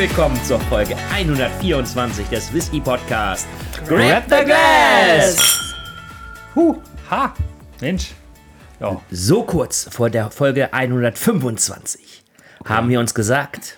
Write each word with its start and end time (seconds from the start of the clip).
willkommen 0.00 0.42
zur 0.44 0.58
Folge 0.60 0.96
124 1.12 2.26
des 2.28 2.50
Whisky 2.54 2.80
Podcast. 2.80 3.46
Grab 3.86 4.22
the 4.30 4.46
Glass! 4.46 5.74
Huh, 6.54 6.76
ha, 7.10 7.34
Mensch. 7.82 8.12
Ja, 8.80 8.98
So 9.10 9.42
kurz 9.42 9.88
vor 9.90 10.08
der 10.08 10.30
Folge 10.30 10.72
125 10.72 12.22
haben 12.64 12.88
wir 12.88 12.98
uns 12.98 13.12
gesagt, 13.12 13.76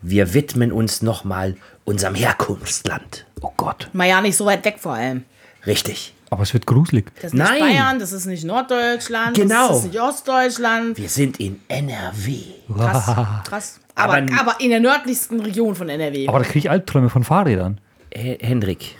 wir 0.00 0.32
widmen 0.32 0.72
uns 0.72 1.02
nochmal 1.02 1.56
unserem 1.84 2.14
Herkunftsland. 2.14 3.26
oh 3.42 3.52
Gott. 3.54 3.90
Mal 3.92 4.08
ja 4.08 4.22
nicht 4.22 4.38
so 4.38 4.46
weit 4.46 4.64
weg 4.64 4.78
vor 4.80 4.94
allem. 4.94 5.26
Richtig. 5.66 6.14
Aber 6.30 6.44
es 6.44 6.54
wird 6.54 6.64
gruselig. 6.64 7.12
Das 7.16 7.24
ist 7.24 7.34
nicht 7.34 7.46
Nein. 7.46 7.60
Bayern, 7.60 7.98
das 7.98 8.12
ist 8.12 8.24
nicht 8.24 8.44
Norddeutschland, 8.44 9.36
Genau. 9.36 9.68
das 9.68 9.78
ist 9.80 9.84
nicht 9.92 10.00
Ostdeutschland. 10.00 10.96
Wir 10.96 11.10
sind 11.10 11.38
in 11.38 11.60
NRW. 11.68 12.44
Krass, 12.74 13.44
krass. 13.46 13.80
Aber, 13.94 14.14
Aber- 14.18 14.40
aber, 14.40 14.60
in 14.60 14.70
der 14.70 14.80
nördlichsten 14.80 15.40
Region 15.40 15.74
von 15.74 15.88
NRW. 15.88 16.26
Aber 16.28 16.38
da 16.38 16.44
kriege 16.44 16.58
ich 16.60 16.70
Albträume 16.70 17.08
von 17.10 17.24
Fahrrädern. 17.24 17.80
H 18.16 18.36
Hendrik, 18.40 18.96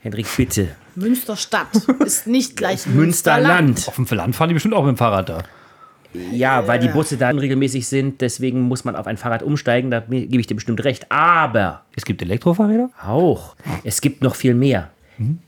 Hendrik, 0.00 0.26
bitte. 0.36 0.68
Münsterstadt 0.94 1.68
ist 2.00 2.26
nicht 2.26 2.56
gleich 2.56 2.86
Münsterland. 2.86 3.86
Auf 3.88 3.96
dem 3.96 4.06
Land 4.10 4.36
fahren 4.36 4.48
die 4.48 4.54
bestimmt 4.54 4.74
auch 4.74 4.84
mit 4.84 4.94
dem 4.94 4.98
Fahrrad 4.98 5.28
da. 5.28 5.42
Ja, 6.30 6.66
weil 6.68 6.78
die 6.78 6.88
Busse 6.88 7.16
da 7.16 7.30
unregelmäßig 7.30 7.86
sind, 7.88 8.20
deswegen 8.20 8.60
muss 8.62 8.84
man 8.84 8.96
auf 8.96 9.06
ein 9.06 9.16
Fahrrad 9.16 9.42
umsteigen, 9.42 9.90
da 9.90 10.00
gebe 10.00 10.38
ich 10.40 10.46
dir 10.46 10.54
bestimmt 10.54 10.84
recht. 10.84 11.10
Aber 11.10 11.86
Es 11.96 12.04
gibt 12.04 12.20
Elektrofahrräder? 12.20 12.90
auch, 13.02 13.56
es 13.82 14.02
gibt 14.02 14.22
noch 14.22 14.34
viel 14.34 14.52
mehr. 14.54 14.90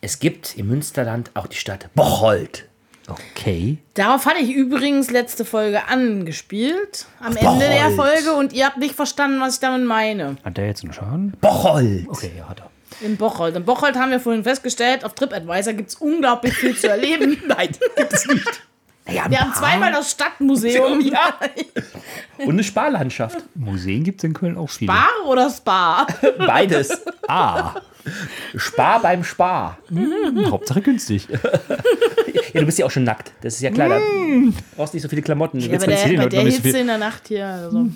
Es 0.01 0.19
gibt 0.21 0.57
im 0.57 0.69
Münsterland 0.69 1.31
auch 1.35 1.47
die 1.49 1.57
Stadt 1.57 1.91
Bocholt. 1.95 2.67
Okay. 3.09 3.79
Darauf 3.95 4.27
hatte 4.27 4.39
ich 4.41 4.53
übrigens 4.55 5.11
letzte 5.11 5.45
Folge 5.45 5.87
angespielt, 5.89 7.07
am 7.21 7.37
Ende 7.37 7.67
der. 7.69 7.91
Folge, 7.91 8.33
und 8.33 8.53
ihr 8.53 8.67
habt 8.67 8.79
nicht 8.79 8.95
verstanden, 8.95 9.41
was 9.41 9.55
ich 9.55 9.61
damit 9.61 9.87
meine. 9.87 10.37
Hat 10.45 10.57
der 10.57 10.67
jetzt 10.67 10.83
einen 10.85 10.93
Schaden? 10.93 11.33
Bocholt! 11.41 12.09
Okay, 12.09 12.33
ja, 12.37 12.49
hat 12.49 12.61
er. 12.61 12.71
In 13.01 13.17
Bocholt. 13.17 13.57
In 13.57 13.65
Bocholt 13.65 13.97
haben 13.97 14.11
wir 14.11 14.21
vorhin 14.21 14.45
festgestellt, 14.45 15.05
auf 15.05 15.15
TripAdvisor 15.15 15.75
gibt 15.75 15.91
es 15.91 15.97
unglaublich 15.97 16.55
viel 16.55 16.77
zu 16.77 16.89
erleben. 16.89 17.43
Nein, 17.47 17.69
gibt 17.97 18.13
es 18.13 18.27
nicht. 18.27 18.63
Naja, 19.07 19.25
Wir 19.29 19.41
haben 19.41 19.53
zweimal 19.53 19.93
das 19.93 20.13
Stadtmuseum. 20.13 21.01
Ja. 21.03 21.39
Und 22.39 22.53
eine 22.53 22.65
Sparlandschaft. 22.65 23.37
Museen 23.55 24.03
gibt 24.03 24.21
es 24.21 24.25
in 24.25 24.33
Köln 24.33 24.57
auch 24.57 24.71
viele. 24.71 24.91
Bar 24.93 25.11
oder 25.27 25.51
Spa? 25.51 26.07
Beides. 26.39 27.03
Ah, 27.29 27.75
Spar 28.57 29.01
beim 29.03 29.25
Spar. 29.25 29.79
Hauptsache 30.51 30.81
günstig. 30.83 31.29
Ja, 32.53 32.61
du 32.61 32.67
bist 32.67 32.79
ja 32.79 32.87
auch 32.87 32.91
schon 32.91 33.03
nackt. 33.03 33.33
Das 33.43 33.55
ist 33.55 33.63
ja 33.63 33.71
klar. 33.73 33.89
Da 33.89 33.99
brauchst 34.77 34.95
nicht 34.95 35.03
so 35.03 35.09
viele 35.09 35.23
Klamotten. 35.23 35.59
Ja, 35.59 35.73
Jetzt 35.73 35.87
bei 35.87 35.93
der, 35.93 36.19
bei 36.19 36.27
der 36.27 36.43
Hitze 36.43 36.63
viel. 36.63 36.77
in 36.77 36.87
der 36.87 36.99
Nacht 36.99 37.27
hier. 37.27 37.47
Also. 37.47 37.89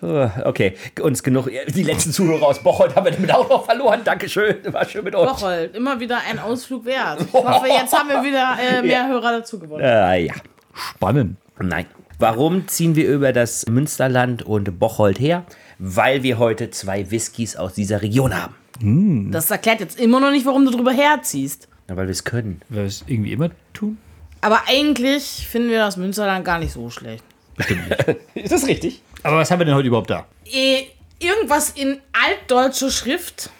Okay, 0.00 0.74
uns 1.00 1.24
genug. 1.24 1.50
Die 1.74 1.82
letzten 1.82 2.12
Zuhörer 2.12 2.46
aus 2.46 2.62
Bocholt 2.62 2.94
haben 2.94 3.06
wir 3.06 3.12
damit 3.12 3.34
auch 3.34 3.48
noch 3.48 3.64
verloren. 3.64 4.02
Dankeschön. 4.04 4.56
War 4.72 4.84
schön 4.84 5.02
mit 5.02 5.16
euch. 5.16 5.28
Bocholt, 5.28 5.74
immer 5.74 5.98
wieder 5.98 6.20
ein 6.30 6.38
Ausflug 6.38 6.84
wert. 6.84 7.20
Ich 7.22 7.32
hoffe, 7.32 7.66
jetzt 7.66 7.92
haben 7.92 8.08
wir 8.08 8.22
wieder 8.22 8.56
äh, 8.62 8.80
mehr 8.82 9.08
Hörer 9.08 9.38
dazu 9.38 9.58
gewonnen. 9.58 9.82
Äh, 9.82 10.26
ja. 10.26 10.34
Spannend. 10.72 11.36
Nein. 11.60 11.86
Warum 12.20 12.68
ziehen 12.68 12.94
wir 12.94 13.08
über 13.08 13.32
das 13.32 13.66
Münsterland 13.66 14.42
und 14.44 14.78
Bocholt 14.78 15.18
her? 15.18 15.44
Weil 15.80 16.22
wir 16.22 16.38
heute 16.38 16.70
zwei 16.70 17.10
Whiskys 17.10 17.56
aus 17.56 17.74
dieser 17.74 18.02
Region 18.02 18.40
haben. 18.40 18.54
Das 18.80 19.50
erklärt 19.50 19.80
jetzt 19.80 19.98
immer 19.98 20.20
noch 20.20 20.30
nicht, 20.30 20.46
warum 20.46 20.64
du 20.64 20.70
drüber 20.70 20.92
herziehst. 20.92 21.68
Ja, 21.88 21.96
weil 21.96 22.06
wir 22.06 22.12
es 22.12 22.24
können. 22.24 22.60
Wer 22.68 22.84
es 22.84 23.04
irgendwie 23.06 23.32
immer 23.32 23.50
tun? 23.72 23.98
Aber 24.40 24.62
eigentlich 24.68 25.46
finden 25.50 25.70
wir 25.70 25.78
das 25.78 25.96
Münsterland 25.96 26.44
gar 26.44 26.58
nicht 26.58 26.72
so 26.72 26.90
schlecht. 26.90 27.24
Ist 28.34 28.52
das 28.52 28.66
richtig? 28.66 29.02
Aber 29.22 29.38
was 29.38 29.50
haben 29.50 29.58
wir 29.58 29.64
denn 29.64 29.74
heute 29.74 29.88
überhaupt 29.88 30.10
da? 30.10 30.26
Eh, 30.44 30.84
irgendwas 31.18 31.70
in 31.70 31.98
altdeutscher 32.12 32.90
Schrift. 32.90 33.50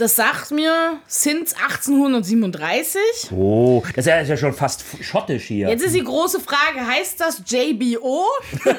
Das 0.00 0.16
sagt 0.16 0.50
mir, 0.50 0.98
sind 1.06 1.54
1837. 1.62 3.00
Oh, 3.36 3.82
das 3.94 4.06
ist 4.06 4.28
ja- 4.30 4.36
schon 4.38 4.54
fast 4.54 4.82
schottisch 5.02 5.44
hier. 5.44 5.68
Jetzt 5.68 5.82
ist 5.84 5.94
die 5.94 6.02
große 6.02 6.40
Frage, 6.40 6.86
heißt 6.86 7.20
das 7.20 7.42
JBO? 7.46 8.24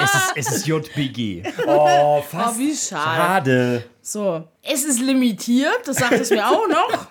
Es 0.00 0.12
ist, 0.14 0.32
es 0.50 0.56
ist 0.56 0.66
JBG. 0.66 1.44
Oh, 1.66 1.70
Oh, 1.70 2.22
fast. 2.22 2.58
wie 2.58 2.74
schade. 2.74 3.16
Schade. 3.16 3.84
So, 4.02 4.42
es 4.60 4.82
ist 4.84 4.98
limitiert, 5.00 5.82
das 5.86 5.96
sagt 5.98 6.14
es 6.14 6.30
mir 6.30 6.46
auch 6.46 6.66
noch. 6.68 7.06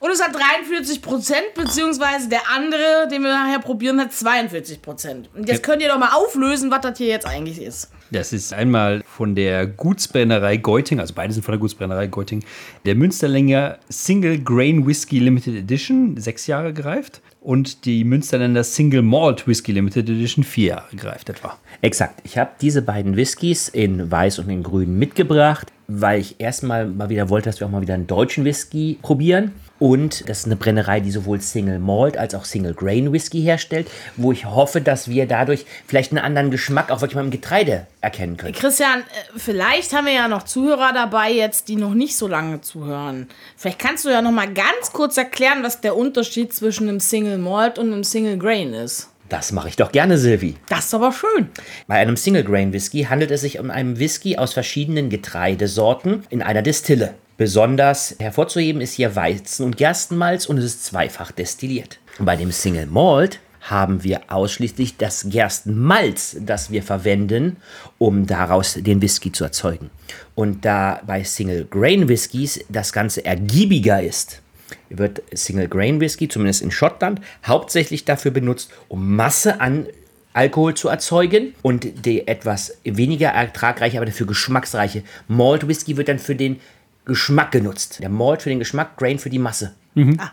Und 0.00 0.10
es 0.10 0.20
hat 0.20 0.34
43 0.34 1.00
Prozent, 1.00 1.54
beziehungsweise 1.54 2.28
der 2.28 2.42
andere, 2.50 3.06
den 3.08 3.22
wir 3.22 3.30
nachher 3.32 3.60
probieren, 3.60 4.00
hat 4.00 4.12
42 4.12 4.82
Prozent. 4.82 5.30
Und 5.34 5.48
jetzt 5.48 5.62
könnt 5.62 5.80
ihr 5.80 5.88
doch 5.88 5.98
mal 5.98 6.12
auflösen, 6.12 6.70
was 6.72 6.80
das 6.80 6.98
hier 6.98 7.06
jetzt 7.06 7.26
eigentlich 7.26 7.62
ist. 7.62 7.88
Das 8.10 8.32
ist 8.32 8.52
einmal 8.52 9.02
von 9.06 9.34
der 9.34 9.66
Gutsbrennerei 9.66 10.58
Geuting, 10.58 11.00
also 11.00 11.12
beide 11.14 11.32
sind 11.32 11.42
von 11.42 11.52
der 11.52 11.58
Gutsbrennerei 11.58 12.06
Geuting, 12.06 12.44
der 12.84 12.94
Münsterländer 12.94 13.78
Single 13.88 14.38
Grain 14.38 14.86
Whisky 14.86 15.18
Limited 15.18 15.56
Edition, 15.56 16.16
sechs 16.16 16.46
Jahre 16.46 16.72
gereift. 16.72 17.20
Und 17.40 17.84
die 17.84 18.02
Münsterländer 18.04 18.64
Single 18.64 19.02
Malt 19.02 19.46
Whisky 19.46 19.72
Limited 19.72 20.08
Edition, 20.08 20.42
vier 20.42 20.68
Jahre 20.68 20.96
gereift 20.96 21.28
etwa. 21.28 21.56
Exakt. 21.80 22.20
Ich 22.24 22.38
habe 22.38 22.50
diese 22.60 22.82
beiden 22.82 23.16
Whiskys 23.16 23.68
in 23.68 24.10
Weiß 24.10 24.38
und 24.40 24.50
in 24.50 24.62
Grün 24.62 24.98
mitgebracht, 24.98 25.72
weil 25.86 26.20
ich 26.20 26.40
erstmal 26.40 26.86
mal 26.86 27.08
wieder 27.08 27.28
wollte, 27.28 27.48
dass 27.48 27.60
wir 27.60 27.66
auch 27.66 27.70
mal 27.70 27.82
wieder 27.82 27.94
einen 27.94 28.08
deutschen 28.08 28.44
Whisky 28.44 28.98
probieren. 29.00 29.52
Und 29.78 30.28
das 30.28 30.40
ist 30.40 30.46
eine 30.46 30.56
Brennerei, 30.56 31.00
die 31.00 31.10
sowohl 31.10 31.40
Single 31.40 31.78
Malt 31.78 32.16
als 32.16 32.34
auch 32.34 32.44
Single 32.44 32.74
Grain 32.74 33.12
Whisky 33.12 33.42
herstellt, 33.42 33.88
wo 34.16 34.32
ich 34.32 34.46
hoffe, 34.46 34.80
dass 34.80 35.08
wir 35.08 35.26
dadurch 35.26 35.66
vielleicht 35.86 36.12
einen 36.12 36.24
anderen 36.24 36.50
Geschmack 36.50 36.90
auch 36.90 37.00
wirklich 37.00 37.16
mal 37.16 37.24
im 37.24 37.30
Getreide 37.30 37.86
erkennen 38.00 38.36
können. 38.36 38.54
Christian, 38.54 39.00
äh, 39.00 39.38
vielleicht 39.38 39.92
haben 39.92 40.06
wir 40.06 40.14
ja 40.14 40.28
noch 40.28 40.44
Zuhörer 40.44 40.92
dabei 40.94 41.32
jetzt, 41.32 41.68
die 41.68 41.76
noch 41.76 41.94
nicht 41.94 42.16
so 42.16 42.26
lange 42.26 42.60
zuhören. 42.60 43.28
Vielleicht 43.56 43.78
kannst 43.78 44.04
du 44.04 44.08
ja 44.08 44.22
noch 44.22 44.32
mal 44.32 44.52
ganz 44.52 44.92
kurz 44.92 45.16
erklären, 45.16 45.62
was 45.62 45.80
der 45.80 45.96
Unterschied 45.96 46.54
zwischen 46.54 46.88
einem 46.88 47.00
Single 47.00 47.38
Malt 47.38 47.78
und 47.78 47.92
einem 47.92 48.04
Single 48.04 48.38
Grain 48.38 48.72
ist. 48.72 49.10
Das 49.28 49.50
mache 49.50 49.68
ich 49.68 49.76
doch 49.76 49.90
gerne, 49.90 50.18
Silvi. 50.18 50.54
Das 50.68 50.86
ist 50.86 50.94
aber 50.94 51.12
schön. 51.12 51.48
Bei 51.88 51.96
einem 51.96 52.16
Single 52.16 52.44
Grain 52.44 52.72
Whisky 52.72 53.04
handelt 53.04 53.32
es 53.32 53.40
sich 53.40 53.58
um 53.58 53.70
einen 53.70 53.98
Whisky 53.98 54.38
aus 54.38 54.52
verschiedenen 54.52 55.10
Getreidesorten 55.10 56.24
in 56.30 56.42
einer 56.42 56.62
Distille. 56.62 57.14
Besonders 57.36 58.16
hervorzuheben 58.18 58.80
ist 58.80 58.94
hier 58.94 59.14
Weizen- 59.14 59.66
und 59.66 59.76
Gerstenmalz 59.76 60.46
und 60.46 60.56
es 60.56 60.64
ist 60.64 60.84
zweifach 60.86 61.32
destilliert. 61.32 61.98
Bei 62.18 62.34
dem 62.34 62.50
Single 62.50 62.86
Malt 62.86 63.40
haben 63.60 64.04
wir 64.04 64.22
ausschließlich 64.28 64.96
das 64.96 65.26
Gerstenmalz, 65.28 66.36
das 66.40 66.70
wir 66.70 66.82
verwenden, 66.82 67.56
um 67.98 68.26
daraus 68.26 68.74
den 68.74 69.02
Whisky 69.02 69.32
zu 69.32 69.44
erzeugen. 69.44 69.90
Und 70.34 70.64
da 70.64 71.02
bei 71.06 71.24
Single 71.24 71.66
Grain 71.68 72.08
Whiskys 72.08 72.64
das 72.70 72.92
Ganze 72.92 73.24
ergiebiger 73.24 74.02
ist, 74.02 74.40
wird 74.88 75.22
Single 75.32 75.68
Grain 75.68 76.00
Whisky, 76.00 76.28
zumindest 76.28 76.62
in 76.62 76.70
Schottland, 76.70 77.20
hauptsächlich 77.44 78.04
dafür 78.04 78.30
benutzt, 78.30 78.70
um 78.88 79.14
Masse 79.14 79.60
an 79.60 79.86
Alkohol 80.32 80.74
zu 80.74 80.88
erzeugen 80.88 81.54
und 81.62 82.04
die 82.04 82.28
etwas 82.28 82.76
weniger 82.84 83.30
ertragreiche, 83.30 83.96
aber 83.96 84.06
dafür 84.06 84.26
geschmacksreiche 84.26 85.02
Malt 85.28 85.66
Whisky 85.66 85.96
wird 85.96 86.08
dann 86.08 86.18
für 86.18 86.36
den 86.36 86.60
Geschmack 87.06 87.52
genutzt. 87.52 88.00
Der 88.02 88.08
Malt 88.10 88.42
für 88.42 88.50
den 88.50 88.58
Geschmack, 88.58 88.96
Grain 88.98 89.18
für 89.18 89.30
die 89.30 89.38
Masse. 89.38 89.74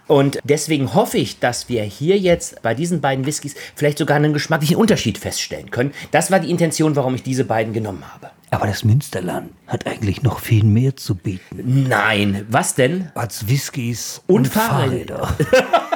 Und 0.07 0.39
deswegen 0.43 0.93
hoffe 0.93 1.17
ich, 1.17 1.39
dass 1.39 1.69
wir 1.69 1.83
hier 1.83 2.17
jetzt 2.19 2.61
bei 2.63 2.73
diesen 2.75 2.99
beiden 2.99 3.25
Whiskys 3.25 3.55
vielleicht 3.75 3.97
sogar 3.97 4.17
einen 4.17 4.33
geschmacklichen 4.33 4.75
Unterschied 4.75 5.17
feststellen 5.17 5.71
können. 5.71 5.93
Das 6.11 6.31
war 6.31 6.41
die 6.41 6.51
Intention, 6.51 6.97
warum 6.97 7.15
ich 7.15 7.23
diese 7.23 7.45
beiden 7.45 7.71
genommen 7.71 8.03
habe. 8.13 8.31
Aber 8.51 8.67
das 8.67 8.83
Münsterland 8.83 9.51
hat 9.67 9.87
eigentlich 9.87 10.21
noch 10.21 10.39
viel 10.39 10.65
mehr 10.65 10.97
zu 10.97 11.15
bieten 11.15 11.87
Nein, 11.87 12.45
was 12.49 12.75
denn? 12.75 13.09
als 13.15 13.47
Whiskys 13.47 14.21
Und 14.27 14.35
und, 14.35 14.47
Fahrräder. 14.49 15.27
Fahrräder. 15.27 15.81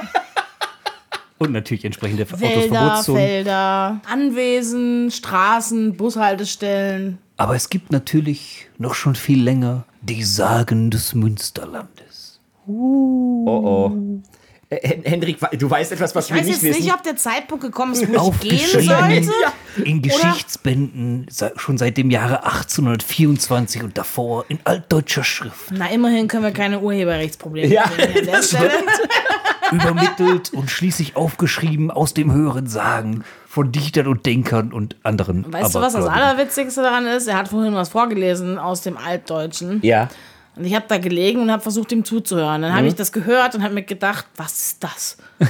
Und 1.40 1.52
natürlich 1.52 1.86
entsprechende 1.86 2.24
Autos 2.24 2.40
Felder, 2.40 2.76
Verbotszonen. 2.76 3.22
Felder, 3.22 4.02
Anwesen, 4.10 5.12
Straßen, 5.12 5.96
Bushaltestellen. 5.96 7.20
Aber 7.38 7.56
es 7.56 7.70
gibt 7.70 7.92
natürlich 7.92 8.70
noch 8.78 8.96
schon 8.96 9.16
viel 9.16 9.44
länger 9.44 9.86
die 10.02 10.24
Sagen 10.24 10.90
des 10.90 11.14
Münsterlandes. 11.14 12.40
Oh 12.66 13.44
oh. 13.46 14.22
Hendrik, 14.70 15.38
du 15.58 15.70
weißt 15.70 15.94
etwas, 15.94 16.14
was 16.14 16.26
Ich 16.26 16.32
wir 16.32 16.40
weiß 16.42 16.46
nicht 16.48 16.56
jetzt 16.62 16.64
wissen. 16.72 16.84
nicht, 16.84 16.94
ob 16.94 17.02
der 17.02 17.16
Zeitpunkt 17.16 17.64
gekommen 17.64 17.94
ist, 17.94 18.06
wo 18.06 18.12
ich 18.12 18.20
Aufgeschrieben 18.20 19.08
gehen 19.08 19.24
sollte. 19.24 19.90
in 19.90 20.02
Geschichtsbänden 20.02 21.28
schon 21.56 21.78
seit 21.78 21.96
dem 21.96 22.12
Jahre 22.12 22.44
1824 22.44 23.84
und 23.84 23.98
davor 23.98 24.44
in 24.50 24.60
altdeutscher 24.66 25.24
Schrift 25.24 25.72
Na, 25.72 25.90
immerhin 25.90 26.28
können 26.28 26.44
wir 26.44 26.52
keine 26.52 26.80
Urheberrechtsprobleme 26.82 27.74
Ja, 27.74 27.84
an 27.84 27.92
der 27.98 28.22
das 28.24 28.50
Stelle. 28.50 28.72
übermittelt 29.72 30.54
und 30.54 30.70
schließlich 30.70 31.16
aufgeschrieben 31.16 31.92
aus 31.92 32.14
dem 32.14 32.32
höheren 32.34 32.68
Sagen 32.68 33.24
von 33.48 33.72
Dichtern 33.72 34.08
und 34.08 34.26
Denkern 34.26 34.72
und 34.74 34.96
anderen. 35.04 35.52
Weißt 35.52 35.76
du, 35.76 35.80
was 35.82 35.94
das. 35.94 36.06
Allerwitzigste 36.06 36.82
daran 36.82 37.06
ist? 37.08 37.28
Er 37.28 37.38
hat 37.38 37.48
vorhin 37.50 37.74
was 37.74 37.90
vorgelesen 37.90 38.58
aus 38.60 38.82
dem 38.82 38.98
Altdeutschen. 38.98 39.80
Ja. 39.84 40.10
Und 40.58 40.66
ich 40.66 40.74
habe 40.76 40.86
da 40.88 40.98
gelegen 40.98 41.42
und 41.42 41.52
habe 41.52 41.62
versucht, 41.62 41.92
ihm 41.92 42.04
zuzuhören. 42.04 42.62
Dann 42.64 42.72
habe 42.74 42.84
Mhm. 42.84 42.88
ich 42.90 42.96
das 42.96 43.12
gehört 43.12 43.54
und 43.56 43.64
habe 43.64 43.74
mir 43.76 43.84
gedacht, 43.84 44.26
was 44.36 44.54
ist 44.72 44.84
das? 44.84 45.18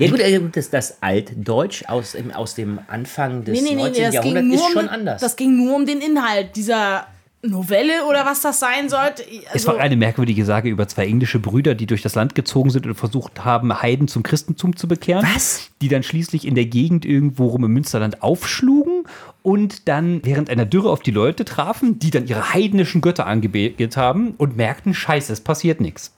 Ja 0.00 0.10
gut, 0.10 0.18
äh, 0.18 0.40
das, 0.50 0.70
das 0.70 0.96
Altdeutsch 1.00 1.84
aus, 1.86 2.16
aus 2.34 2.56
dem 2.56 2.80
Anfang 2.88 3.44
des 3.44 3.60
Nee, 3.62 3.68
nee, 3.70 3.74
nee, 3.76 3.82
19. 3.84 4.02
das 4.12 4.22
ging, 4.24 4.34
Jahrhunderts 4.34 4.54
ist 4.62 4.66
um, 4.66 4.72
schon 4.72 4.82
den- 4.82 4.88
anders. 4.88 5.20
das 5.20 5.36
ging 5.36 5.56
nur 5.56 5.76
um 5.76 5.86
den 5.86 6.00
Inhalt 6.00 6.56
dieser 6.56 7.06
Novelle 7.48 8.06
oder 8.08 8.24
was 8.26 8.40
das 8.40 8.60
sein 8.60 8.88
sollte. 8.88 9.22
Es 9.22 9.52
Also, 9.52 9.68
war 9.68 9.78
eine 9.78 9.96
merkwürdige 9.96 10.44
Sage 10.44 10.68
über 10.68 10.88
zwei 10.88 11.06
englische 11.06 11.38
Brüder, 11.38 11.74
die 11.74 11.86
durch 11.86 12.02
das 12.02 12.14
Land 12.14 12.34
gezogen 12.34 12.70
sind 12.70 12.86
und 12.86 12.94
versucht 12.94 13.44
haben, 13.44 13.82
Heiden 13.82 14.08
zum 14.08 14.22
Christentum 14.22 14.76
zu 14.76 14.88
bekehren. 14.88 15.26
Was? 15.34 15.70
Die 15.80 15.88
dann 15.88 16.02
schließlich 16.02 16.46
in 16.46 16.54
der 16.54 16.66
Gegend 16.66 17.04
irgendwo 17.04 17.46
rum 17.46 17.64
im 17.64 17.72
Münsterland 17.72 18.22
aufschlugen 18.22 19.04
und 19.42 19.88
dann 19.88 20.20
während 20.24 20.50
einer 20.50 20.64
Dürre 20.64 20.90
auf 20.90 21.00
die 21.00 21.10
Leute 21.10 21.44
trafen, 21.44 21.98
die 21.98 22.10
dann 22.10 22.26
ihre 22.26 22.54
heidnischen 22.54 23.00
Götter 23.00 23.26
angebetet 23.26 23.96
haben 23.96 24.34
und 24.38 24.56
merkten, 24.56 24.94
scheiße, 24.94 25.32
es 25.32 25.40
passiert 25.40 25.80
nichts. 25.80 26.14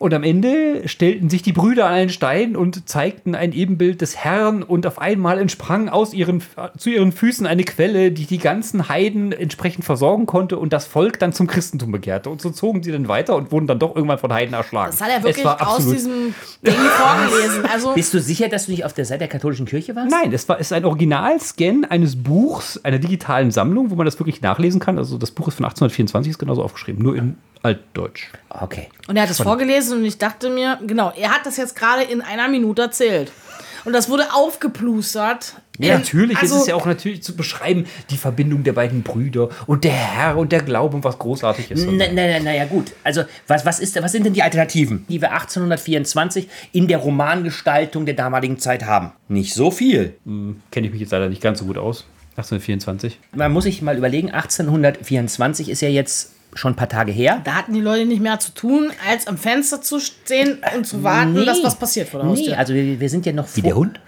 Und 0.00 0.14
am 0.14 0.22
Ende 0.22 0.88
stellten 0.88 1.28
sich 1.28 1.42
die 1.42 1.52
Brüder 1.52 1.84
an 1.84 1.92
einen 1.92 2.08
Stein 2.08 2.56
und 2.56 2.88
zeigten 2.88 3.34
ein 3.34 3.52
Ebenbild 3.52 4.00
des 4.00 4.16
Herrn 4.16 4.62
und 4.62 4.86
auf 4.86 4.98
einmal 4.98 5.38
entsprang 5.38 5.90
aus 5.90 6.14
ihren, 6.14 6.42
zu 6.78 6.88
ihren 6.88 7.12
Füßen 7.12 7.46
eine 7.46 7.64
Quelle, 7.64 8.10
die 8.10 8.24
die 8.24 8.38
ganzen 8.38 8.88
Heiden 8.88 9.32
entsprechend 9.32 9.84
versorgen 9.84 10.24
konnte 10.24 10.56
und 10.56 10.72
das 10.72 10.86
Volk 10.86 11.18
dann 11.18 11.34
zum 11.34 11.46
Christentum 11.46 11.92
bekehrte. 11.92 12.30
Und 12.30 12.40
so 12.40 12.48
zogen 12.48 12.82
sie 12.82 12.92
dann 12.92 13.08
weiter 13.08 13.36
und 13.36 13.52
wurden 13.52 13.66
dann 13.66 13.78
doch 13.78 13.94
irgendwann 13.94 14.16
von 14.16 14.32
Heiden 14.32 14.54
erschlagen. 14.54 14.90
das 14.90 15.02
hat 15.02 15.10
er 15.10 15.22
wirklich 15.22 15.44
war 15.44 15.68
aus 15.68 15.86
diesem 15.86 16.34
Ding 16.66 16.72
vorgelesen. 16.72 17.66
Also, 17.70 17.92
Bist 17.94 18.14
du 18.14 18.20
sicher, 18.20 18.48
dass 18.48 18.64
du 18.64 18.70
nicht 18.70 18.86
auf 18.86 18.94
der 18.94 19.04
Seite 19.04 19.18
der 19.18 19.28
katholischen 19.28 19.66
Kirche 19.66 19.94
warst? 19.94 20.10
Nein, 20.10 20.32
es 20.32 20.48
war 20.48 20.58
es 20.58 20.68
ist 20.68 20.72
ein 20.72 20.86
Originalscan 20.86 21.84
eines 21.84 22.16
Buchs, 22.16 22.82
einer 22.84 23.00
digitalen 23.00 23.50
Sammlung, 23.50 23.90
wo 23.90 23.96
man 23.96 24.06
das 24.06 24.18
wirklich 24.18 24.40
nachlesen 24.40 24.80
kann. 24.80 24.96
Also 24.96 25.18
das 25.18 25.30
Buch 25.30 25.48
ist 25.48 25.56
von 25.56 25.66
1824, 25.66 26.30
ist 26.30 26.38
genauso 26.38 26.62
aufgeschrieben, 26.62 27.02
nur 27.02 27.16
in 27.16 27.36
Altdeutsch. 27.62 28.28
Okay. 28.48 28.88
und 29.08 29.16
er 29.16 29.24
hat 29.24 29.30
es 29.30 29.40
vorgelesen 29.40 29.98
und 29.98 30.04
ich 30.04 30.18
dachte 30.18 30.50
mir, 30.50 30.78
genau, 30.86 31.12
er 31.16 31.30
hat 31.30 31.44
das 31.46 31.56
jetzt 31.56 31.76
gerade 31.76 32.02
in 32.02 32.20
einer 32.22 32.48
Minute 32.48 32.82
erzählt. 32.82 33.30
Und 33.84 33.94
das 33.94 34.08
wurde 34.10 34.34
aufgeplustert. 34.34 35.54
Ja, 35.78 35.94
In- 35.94 36.00
natürlich. 36.00 36.36
also, 36.36 36.56
es 36.56 36.60
ist 36.62 36.68
ja 36.68 36.74
auch 36.74 36.84
natürlich 36.84 37.22
zu 37.22 37.34
beschreiben, 37.34 37.86
die 38.10 38.18
Verbindung 38.18 38.62
der 38.62 38.74
beiden 38.74 39.02
Brüder 39.02 39.48
und 39.66 39.84
der 39.84 39.92
Herr 39.92 40.36
und 40.36 40.52
der 40.52 40.60
Glaube 40.62 40.96
und 40.96 41.04
was 41.04 41.18
großartig 41.18 41.70
ist. 41.70 41.86
Na, 41.86 42.04
na, 42.12 42.22
na, 42.26 42.38
na 42.42 42.54
ja 42.54 42.66
gut. 42.66 42.92
Also 43.04 43.22
was, 43.46 43.64
was, 43.64 43.80
ist, 43.80 44.00
was 44.02 44.12
sind 44.12 44.26
denn 44.26 44.34
die 44.34 44.42
Alternativen, 44.42 45.06
die 45.08 45.20
wir 45.22 45.32
1824 45.32 46.48
in 46.72 46.88
der 46.88 46.98
Romangestaltung 46.98 48.04
der 48.04 48.14
damaligen 48.14 48.58
Zeit 48.58 48.84
haben? 48.84 49.12
Nicht 49.28 49.54
so 49.54 49.70
viel. 49.70 50.14
Kenne 50.70 50.86
ich 50.86 50.92
mich 50.92 51.00
jetzt 51.00 51.12
leider 51.12 51.30
nicht 51.30 51.40
ganz 51.40 51.60
so 51.60 51.64
gut 51.64 51.78
aus. 51.78 52.04
1824. 52.36 53.18
Man 53.34 53.50
muss 53.52 53.64
sich 53.64 53.80
mal 53.80 53.96
überlegen, 53.96 54.30
1824 54.30 55.70
ist 55.70 55.80
ja 55.80 55.88
jetzt 55.88 56.32
schon 56.54 56.72
ein 56.72 56.76
paar 56.76 56.88
Tage 56.88 57.12
her. 57.12 57.40
Da 57.44 57.54
hatten 57.54 57.72
die 57.72 57.80
Leute 57.80 58.04
nicht 58.06 58.20
mehr 58.20 58.38
zu 58.40 58.52
tun, 58.52 58.90
als 59.08 59.26
am 59.26 59.38
Fenster 59.38 59.80
zu 59.82 60.00
stehen 60.00 60.58
und 60.76 60.84
zu 60.86 61.02
warten, 61.02 61.32
Nee. 61.34 61.44
dass 61.44 61.62
was 61.62 61.76
passiert 61.76 62.08
vor 62.08 62.20
der 62.20 62.30
Nee, 62.30 62.36
Haustür. 62.38 62.58
also 62.58 62.74
wir, 62.74 62.98
wir 63.00 63.08
sind 63.08 63.24
ja 63.26 63.32
noch 63.32 63.46
Wie 63.54 63.62
der 63.62 63.76
Hund? 63.76 64.00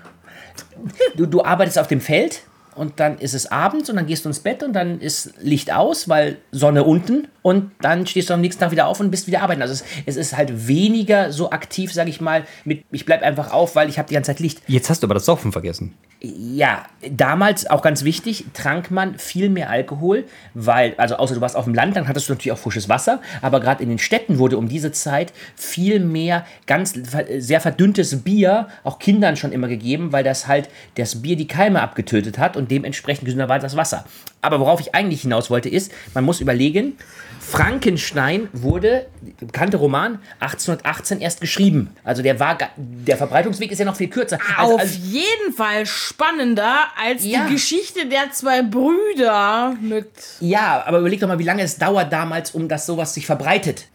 Du, 1.17 1.27
du 1.27 1.45
arbeitest 1.45 1.79
auf 1.79 1.87
dem 1.87 2.01
Feld 2.01 2.43
und 2.75 3.01
dann 3.01 3.19
ist 3.19 3.35
es 3.35 3.51
abends 3.51 3.91
und 3.91 3.97
dann 3.97 4.07
gehst 4.07 4.25
du 4.25 4.29
ins 4.29 4.41
Bett 4.41 4.63
und 4.63 4.73
dann 4.73 5.01
ist 5.01 5.35
Licht 5.41 5.73
aus, 5.73 6.09
weil 6.09 6.39
Sonne 6.51 6.85
unten 6.85 7.29
und 7.43 7.73
dann 7.81 8.07
stehst 8.07 8.31
du 8.31 8.35
am 8.35 8.41
nächsten 8.41 8.61
Tag 8.61 8.71
wieder 8.71 8.87
auf 8.87 9.01
und 9.01 9.11
bist 9.11 9.27
wieder 9.27 9.43
arbeiten. 9.43 9.63
Also 9.63 9.75
es, 9.75 9.85
es 10.07 10.17
ist 10.17 10.37
halt 10.37 10.69
weniger 10.69 11.33
so 11.33 11.51
aktiv, 11.51 11.93
sag 11.93 12.09
ich 12.09 12.21
mal, 12.21 12.45
mit 12.65 12.85
ich 12.91 13.05
bleib 13.05 13.23
einfach 13.23 13.53
auf, 13.53 13.75
weil 13.75 13.89
ich 13.89 13.99
habe 13.99 14.09
die 14.09 14.15
ganze 14.15 14.31
Zeit 14.31 14.41
Licht. 14.41 14.63
Jetzt 14.69 14.91
hast 14.91 15.03
du 15.03 15.07
aber 15.07 15.15
das 15.15 15.25
Saufen 15.25 15.53
vergessen. 15.53 15.95
Ja, 16.25 16.85
damals 17.11 17.69
auch 17.69 17.83
ganz 17.83 18.05
wichtig, 18.05 18.45
trank 18.55 18.93
man 18.93 19.19
viel 19.19 19.49
mehr 19.49 19.71
Alkohol, 19.71 20.25
weil, 20.55 20.95
also 20.97 21.17
außer 21.17 21.35
du 21.35 21.41
warst 21.41 21.57
auf 21.57 21.65
dem 21.65 21.75
Land, 21.75 21.97
dann 21.97 22.07
hattest 22.07 22.29
du 22.29 22.33
natürlich 22.33 22.53
auch 22.53 22.63
frisches 22.63 22.89
Wasser, 22.89 23.21
aber 23.41 23.59
gerade 23.59 23.83
in 23.83 23.89
den 23.89 23.99
Städten 23.99 24.39
wurde 24.39 24.57
um 24.57 24.69
diese 24.69 24.93
Zeit 24.93 25.33
viel 25.57 25.99
mehr 25.99 26.47
ganz 26.69 26.95
sehr 27.39 27.61
verdünntes 27.61 28.23
Bier 28.23 28.69
auch 28.85 29.01
Kindern 29.01 29.35
schon 29.35 29.51
immer 29.51 29.67
gegeben, 29.67 30.13
weil 30.13 30.23
das 30.23 30.47
halt 30.47 30.69
das 30.95 31.23
Bier 31.23 31.35
die 31.35 31.49
Keime 31.49 31.83
abgetötet 31.83 32.39
hat 32.39 32.57
und 32.63 32.71
dementsprechend 32.71 33.25
gesünder 33.25 33.49
war 33.49 33.59
das 33.59 33.77
Wasser. 33.77 34.05
Aber 34.41 34.61
worauf 34.61 34.81
ich 34.81 34.95
eigentlich 34.95 35.23
hinaus 35.23 35.51
wollte 35.51 35.69
ist, 35.69 35.93
man 36.15 36.25
muss 36.25 36.41
überlegen, 36.41 36.97
Frankenstein 37.45 38.49
wurde, 38.53 39.07
bekannte 39.41 39.77
Roman, 39.77 40.21
1818 40.41 41.21
erst 41.21 41.41
geschrieben. 41.41 41.91
Also 42.05 42.23
der 42.23 42.39
war, 42.39 42.57
der 42.77 43.17
Verbreitungsweg 43.17 43.71
ist 43.73 43.79
ja 43.79 43.85
noch 43.85 43.97
viel 43.97 44.09
kürzer. 44.09 44.39
Also, 44.57 44.75
Auf 44.75 44.81
also, 44.81 44.99
jeden 45.03 45.53
Fall 45.55 45.85
spannender 45.85 46.77
als 46.97 47.25
Ja. 47.25 47.47
die 47.47 47.55
Geschichte 47.55 48.07
der 48.07 48.31
zwei 48.31 48.63
Brüder 48.63 49.75
mit. 49.81 50.07
Ja, 50.41 50.83
aber 50.87 51.01
überleg 51.01 51.21
doch 51.21 51.29
mal, 51.29 51.39
wie 51.39 51.45
lange 51.45 51.63
es 51.63 51.77
dauert 51.77 52.13
damals, 52.13 52.53
um 52.53 52.69
dass 52.69 52.87
sowas 52.87 53.13
sich 53.13 53.27
verbreitet. 53.27 53.87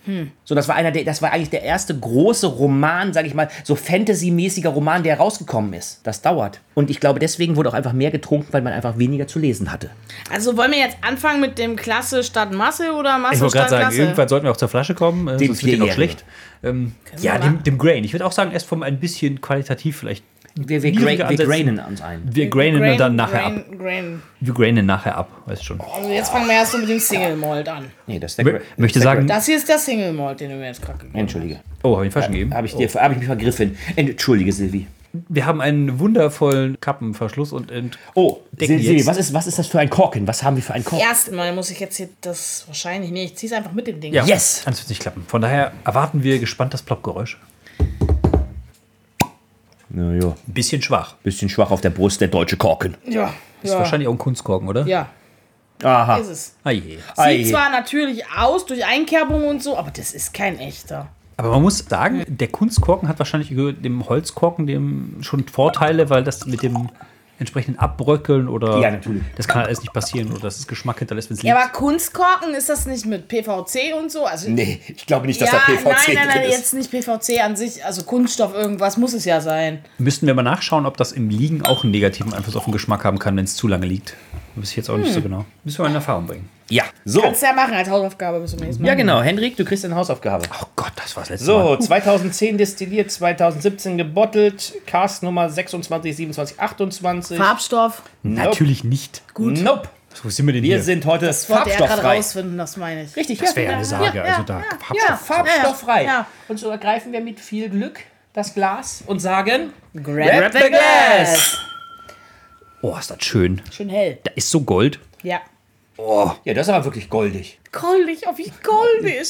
So, 0.46 0.56
das 0.56 0.68
war 0.68 0.76
einer 0.76 0.92
der, 0.92 1.04
das 1.04 1.22
war 1.22 1.32
eigentlich 1.34 1.50
der 1.50 1.64
erste 1.64 1.98
große 1.98 2.48
Roman, 2.48 3.12
sag 3.14 3.26
ich 3.26 3.34
mal, 3.34 3.50
so 3.64 3.76
Fantasy-mäßiger 3.76 4.70
Roman, 4.70 5.04
der 5.04 5.18
rausgekommen 5.18 5.74
ist. 5.74 6.00
Das 6.04 6.22
dauert. 6.22 6.62
Und 6.76 6.90
ich 6.90 7.00
glaube, 7.00 7.20
deswegen 7.20 7.56
wurde 7.56 7.70
auch 7.70 7.74
einfach 7.74 7.94
mehr 7.94 8.12
getrunken, 8.12 8.48
weil 8.52 8.62
man 8.62 8.72
einfach 8.72 8.98
weniger 8.98 9.28
zu 9.28 9.40
lesen 9.40 9.72
hatte. 9.72 9.90
Also 10.32 10.56
wollen 10.56 10.72
wir 10.72 10.80
jetzt 10.80 10.98
anfangen 11.02 11.42
mit 11.42 11.58
dem 11.58 11.76
Klasse 11.76 12.24
statt 12.24 12.54
Masse 12.54 12.94
oder 12.94 13.18
Masse 13.18 13.37
Ich 13.38 13.42
wollte 13.42 13.58
gerade 13.58 13.70
sagen, 13.70 13.96
irgendwann 13.96 14.28
sollten 14.28 14.46
wir 14.46 14.52
auch 14.52 14.58
zur 14.58 14.70
Flasche 14.70 14.94
kommen, 14.96 15.28
äh, 15.28 15.38
Dem 15.38 15.48
sonst 15.48 15.66
wird 15.66 15.80
noch 15.80 15.92
schlecht. 15.92 16.26
Ähm, 16.64 16.94
ja, 17.20 17.38
dem, 17.38 17.64
dem 17.64 17.78
Grain. 17.78 18.04
Ich 18.04 18.14
würde 18.14 18.26
auch 18.26 18.32
sagen, 18.32 18.52
erst 18.52 18.68
vom 18.68 18.84
ein 18.84 19.00
bisschen 19.00 19.42
qualitativ 19.42 19.98
vielleicht. 19.98 20.24
Wir, 20.60 20.82
wir, 20.82 20.92
gra 20.92 21.30
wir 21.30 21.38
grainen 21.38 21.78
uns 21.78 22.02
ein. 22.02 22.24
Wir 22.34 22.50
grainen 22.50 22.80
Grain, 22.80 22.98
dann 22.98 23.16
nachher 23.16 23.46
ab. 23.46 23.54
Grain, 23.54 23.78
Grain. 23.78 24.22
Wir 24.40 24.54
grainen 24.56 24.86
nachher 24.88 25.16
ab, 25.16 25.30
weißt 25.46 25.64
schon. 25.64 25.80
Also 25.80 26.10
jetzt 26.10 26.30
fangen 26.32 26.48
wir 26.48 26.56
erst 26.56 26.72
so 26.72 26.80
mit 26.80 26.90
dem 26.90 27.00
Single 27.00 27.36
Malt 27.36 27.70
an. 27.70 27.86
Nee, 28.08 28.18
das 28.18 28.32
ist 28.32 28.38
der 28.40 28.46
Mö- 28.46 28.56
Gra- 28.58 28.62
möchte 28.78 29.00
sagen- 29.00 29.28
Das 29.28 29.46
hier 29.46 29.58
ist 29.58 29.70
der 29.70 29.78
Single 29.78 30.14
Malt, 30.14 30.40
den 30.40 30.50
du 30.50 30.56
mir 30.56 30.66
jetzt 30.66 30.82
gerade 30.82 30.98
gegeben 30.98 31.14
hast. 31.14 31.20
Entschuldige. 31.22 31.60
Oh, 31.84 31.96
habe 31.98 32.08
ich 32.08 32.12
falsch 32.14 32.26
gegeben? 32.28 32.56
Habe 32.56 32.66
ich, 32.66 32.74
dir- 32.76 32.90
hab 32.90 33.12
ich 33.12 33.18
mich 33.18 33.28
vergriffen. 33.28 33.78
Entschuldige, 33.96 34.52
Silvi. 34.52 34.88
Wir 35.30 35.46
haben 35.46 35.62
einen 35.62 36.00
wundervollen 36.00 36.80
Kappenverschluss 36.80 37.52
und 37.54 37.72
ent 37.72 37.98
Oh, 38.16 38.40
Silvi, 38.58 38.98
jetzt. 38.98 39.08
was 39.08 39.18
ist, 39.18 39.34
was 39.34 39.48
ist 39.48 39.58
das 39.60 39.68
für 39.68 39.80
ein 39.80 39.90
Korken? 39.90 40.28
Was 40.28 40.44
haben 40.44 40.56
wir 40.56 40.64
für 40.64 40.74
einen 40.74 40.84
Korken? 40.86 41.06
Erstmal 41.08 41.54
muss 41.54 41.70
ich 41.72 41.80
jetzt 41.80 41.98
hier 41.98 42.10
das 42.22 42.64
wahrscheinlich. 42.68 43.12
Nee, 43.12 43.26
ich 43.26 43.36
zieh's 43.36 43.54
einfach 43.54 43.72
mit 43.72 43.88
dem 43.88 44.00
Ding. 44.02 44.14
ja, 44.14 44.26
Yes! 44.26 44.64
Das 44.66 44.80
wird 44.80 44.90
nicht 44.90 45.02
klappen. 45.02 45.24
Von 45.28 45.42
daher 45.42 45.72
erwarten 45.86 46.24
wir 46.24 46.40
gespannt 46.40 46.74
das 46.74 46.82
Ploppgeräusch. 46.82 47.38
Naja, 49.90 50.36
Ein 50.48 50.54
bisschen 50.54 50.82
schwach. 50.82 51.16
bisschen 51.24 51.50
schwach 51.50 51.72
auf 51.72 51.82
der 51.82 51.90
Brust, 51.92 52.20
der 52.22 52.28
deutsche 52.28 52.58
Korken. 52.58 52.98
Ja. 53.08 53.34
Ist 53.64 53.72
ja. 53.72 53.80
wahrscheinlich 53.80 54.08
auch 54.08 54.12
ein 54.14 54.18
Kunstkorken, 54.18 54.68
oder? 54.68 54.86
Ja, 54.86 55.10
Aha. 55.82 56.18
ist 56.18 56.28
es. 56.28 56.56
Ah 56.64 56.72
je. 56.72 56.98
Sieht 56.98 57.02
Ei. 57.18 57.44
zwar 57.44 57.70
natürlich 57.72 58.24
aus 58.38 58.66
durch 58.66 58.86
Einkerbung 58.86 59.48
und 59.48 59.64
so, 59.64 59.78
aber 59.78 59.92
das 59.92 60.12
ist 60.14 60.34
kein 60.34 60.60
echter. 60.60 61.08
Aber 61.38 61.52
man 61.52 61.62
muss 61.62 61.78
sagen, 61.88 62.24
der 62.28 62.48
Kunstkorken 62.48 63.08
hat 63.08 63.20
wahrscheinlich 63.20 63.50
dem 63.50 64.10
Holzkorken 64.10 64.66
dem 64.68 65.18
schon 65.22 65.48
Vorteile, 65.48 66.10
weil 66.10 66.24
das 66.24 66.46
mit 66.48 66.64
dem 66.64 66.90
entsprechenden 67.40 67.78
Abbröckeln 67.80 68.48
oder 68.48 68.80
Ja, 68.80 68.90
natürlich. 68.90 69.22
das 69.36 69.48
kann 69.48 69.62
alles 69.64 69.82
nicht 69.82 69.94
passieren 69.94 70.32
oder 70.32 70.40
dass 70.42 70.58
es 70.58 70.66
Geschmack 70.68 70.98
hinterlässt, 70.98 71.30
wenn 71.30 71.38
es 71.38 71.44
Ja, 71.44 71.54
liegt. 71.54 71.66
aber 71.66 71.74
Kunstkorken, 71.74 72.56
ist 72.56 72.68
das 72.68 72.88
nicht 72.88 73.06
mit 73.06 73.28
PVC 73.28 73.94
und 74.00 74.12
so? 74.12 74.26
Also, 74.26 74.50
Nee, 74.50 74.82
ich 74.88 75.06
glaube 75.06 75.28
nicht, 75.28 75.40
dass 75.40 75.52
ja, 75.52 75.60
da 75.68 75.72
PVC 75.72 75.86
nein, 75.86 75.96
nein, 76.08 76.16
drin 76.16 76.28
nein, 76.42 76.50
ist. 76.50 76.58
jetzt 76.58 76.74
nicht 76.74 76.90
PVC 76.90 77.40
an 77.44 77.56
sich, 77.56 77.86
also 77.86 78.02
Kunststoff, 78.04 78.56
irgendwas 78.56 78.98
muss 78.98 79.14
es 79.14 79.24
ja 79.26 79.40
sein. 79.40 79.80
Müssten 80.00 80.26
wir 80.26 80.34
mal 80.34 80.42
nachschauen, 80.42 80.88
ob 80.88 80.98
das 80.98 81.12
im 81.12 81.30
Liegen 81.30 81.62
auch 81.64 81.84
einen 81.84 81.92
negativen 81.92 82.34
Einfluss 82.34 82.56
auf 82.56 82.64
den 82.64 82.74
Geschmack 82.74 83.04
haben 83.06 83.20
kann, 83.20 83.38
wenn 83.38 83.46
es 83.46 83.56
zu 83.56 83.68
lange 83.68 83.86
liegt. 83.86 84.16
Weiß 84.58 84.72
ich 84.72 84.76
jetzt 84.78 84.90
auch 84.90 84.98
nicht 84.98 85.14
so 85.14 85.22
genau. 85.22 85.46
Müssen 85.64 85.78
wir 85.78 85.84
mal 85.84 85.90
in 85.90 85.96
Erfahrung 85.96 86.26
bringen. 86.26 86.50
Ja, 86.70 86.84
so. 87.06 87.22
Kannst 87.22 87.42
du 87.42 87.46
ja 87.46 87.54
machen 87.54 87.74
als 87.74 87.90
Hausaufgabe 87.90 88.40
bis 88.40 88.52
zum 88.52 88.60
nächsten 88.60 88.82
Mal. 88.82 88.90
Ja, 88.90 88.96
genau. 88.96 89.22
Henrik, 89.22 89.56
du 89.56 89.64
kriegst 89.64 89.86
eine 89.86 89.96
Hausaufgabe. 89.96 90.46
Oh 90.52 90.66
Gott, 90.76 90.92
das 90.96 91.16
war 91.16 91.24
das 91.24 91.30
letzte 91.30 91.52
Mal. 91.52 91.78
So, 91.80 91.86
2010 91.86 92.58
destilliert, 92.58 93.10
2017 93.12 93.98
gebottelt, 93.98 94.74
Cast 94.86 95.24
Nummer 95.24 95.50
26, 95.50 96.16
27, 96.16 96.60
28. 96.60 97.38
Farbstoff, 97.38 98.02
Natürlich 98.24 98.84
nicht. 98.84 99.22
Gut. 99.34 99.62
Nope. 99.62 99.90
Wo 100.24 100.30
sind 100.30 100.48
wir 100.48 100.54
denn 100.54 100.64
Wir 100.64 100.76
hier? 100.76 100.84
sind 100.84 101.06
heute 101.06 101.28
das 101.28 101.48
wollte 101.48 101.70
er 101.70 101.78
gerade 101.78 101.88
farbstofffrei. 101.90 102.18
rausfinden, 102.18 102.58
das 102.58 102.76
meine 102.78 103.04
ich. 103.04 103.16
Richtig, 103.16 103.38
das 103.38 103.56
wäre 103.56 103.72
ja. 103.72 103.76
eine 103.78 103.86
Sage. 103.86 104.18
ja, 104.18 104.24
also 104.24 104.44
da 104.44 104.60
ja, 104.60 104.66
Farbstoff. 104.80 105.10
ja. 105.10 105.16
Farbstofffrei. 105.16 106.04
Ja. 106.06 106.28
Und 106.48 106.60
so 106.60 106.70
ergreifen 106.70 107.12
wir 107.12 107.22
mit 107.22 107.40
viel 107.40 107.70
Glück 107.70 108.00
das 108.34 108.54
Glas 108.56 109.04
und 109.06 109.20
sagen: 109.20 109.74
Grab 109.94 110.52
the 110.54 110.70
glass. 110.70 111.60
Oh, 112.88 112.98
ist 112.98 113.12
das 113.12 113.22
schön. 113.22 113.62
Schön 113.70 113.90
hell. 113.90 114.18
Da 114.24 114.32
ist 114.36 114.50
so 114.50 114.62
Gold. 114.62 115.00
Ja. 115.22 115.42
Ja, 116.46 116.54
das 116.54 116.68
ist 116.68 116.74
aber 116.74 116.86
wirklich 116.86 117.10
goldig. 117.10 117.60
Goldig, 117.72 118.22
oh 118.28 118.38
wie 118.38 118.52
goldig. 118.64 119.28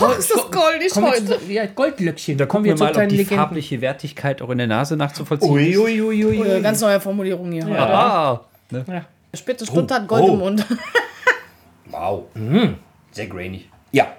Oh, 0.00 0.06
ist 0.16 0.30
das 0.30 0.50
goldig 0.50 0.94
wir 0.94 1.02
heute. 1.02 1.24
zu, 1.40 1.52
ja, 1.52 1.66
Goldlöckchen. 1.66 2.38
Da 2.38 2.46
kommen 2.46 2.64
wir 2.64 2.76
mal, 2.76 2.88
ob 2.88 2.92
kleinen 2.92 3.08
die 3.08 3.16
Legenden. 3.16 3.38
farbliche 3.38 3.80
Wertigkeit 3.80 4.40
auch 4.40 4.50
in 4.50 4.58
der 4.58 4.66
Nase 4.68 4.96
nachzuvollziehen 4.96 5.50
Ui, 5.50 5.70
ist. 5.70 5.78
ui, 5.78 6.00
ui, 6.02 6.24
ui, 6.26 6.60
ganz 6.62 6.80
neue 6.80 7.00
Formulierung 7.00 7.50
hier. 7.50 7.64
heute. 7.64 7.78
Ah, 7.78 8.40
ne? 8.70 9.04
Spitze 9.34 9.66
Stutt 9.66 9.90
Oh, 9.90 9.94
hat 9.94 10.06
Gold 10.06 10.22
oh. 10.24 10.32
im 10.34 10.38
Mund. 10.38 10.66
Wow. 11.90 12.24
Sehr 13.10 13.26
grainy. 13.26 13.66
Ja, 13.90 14.14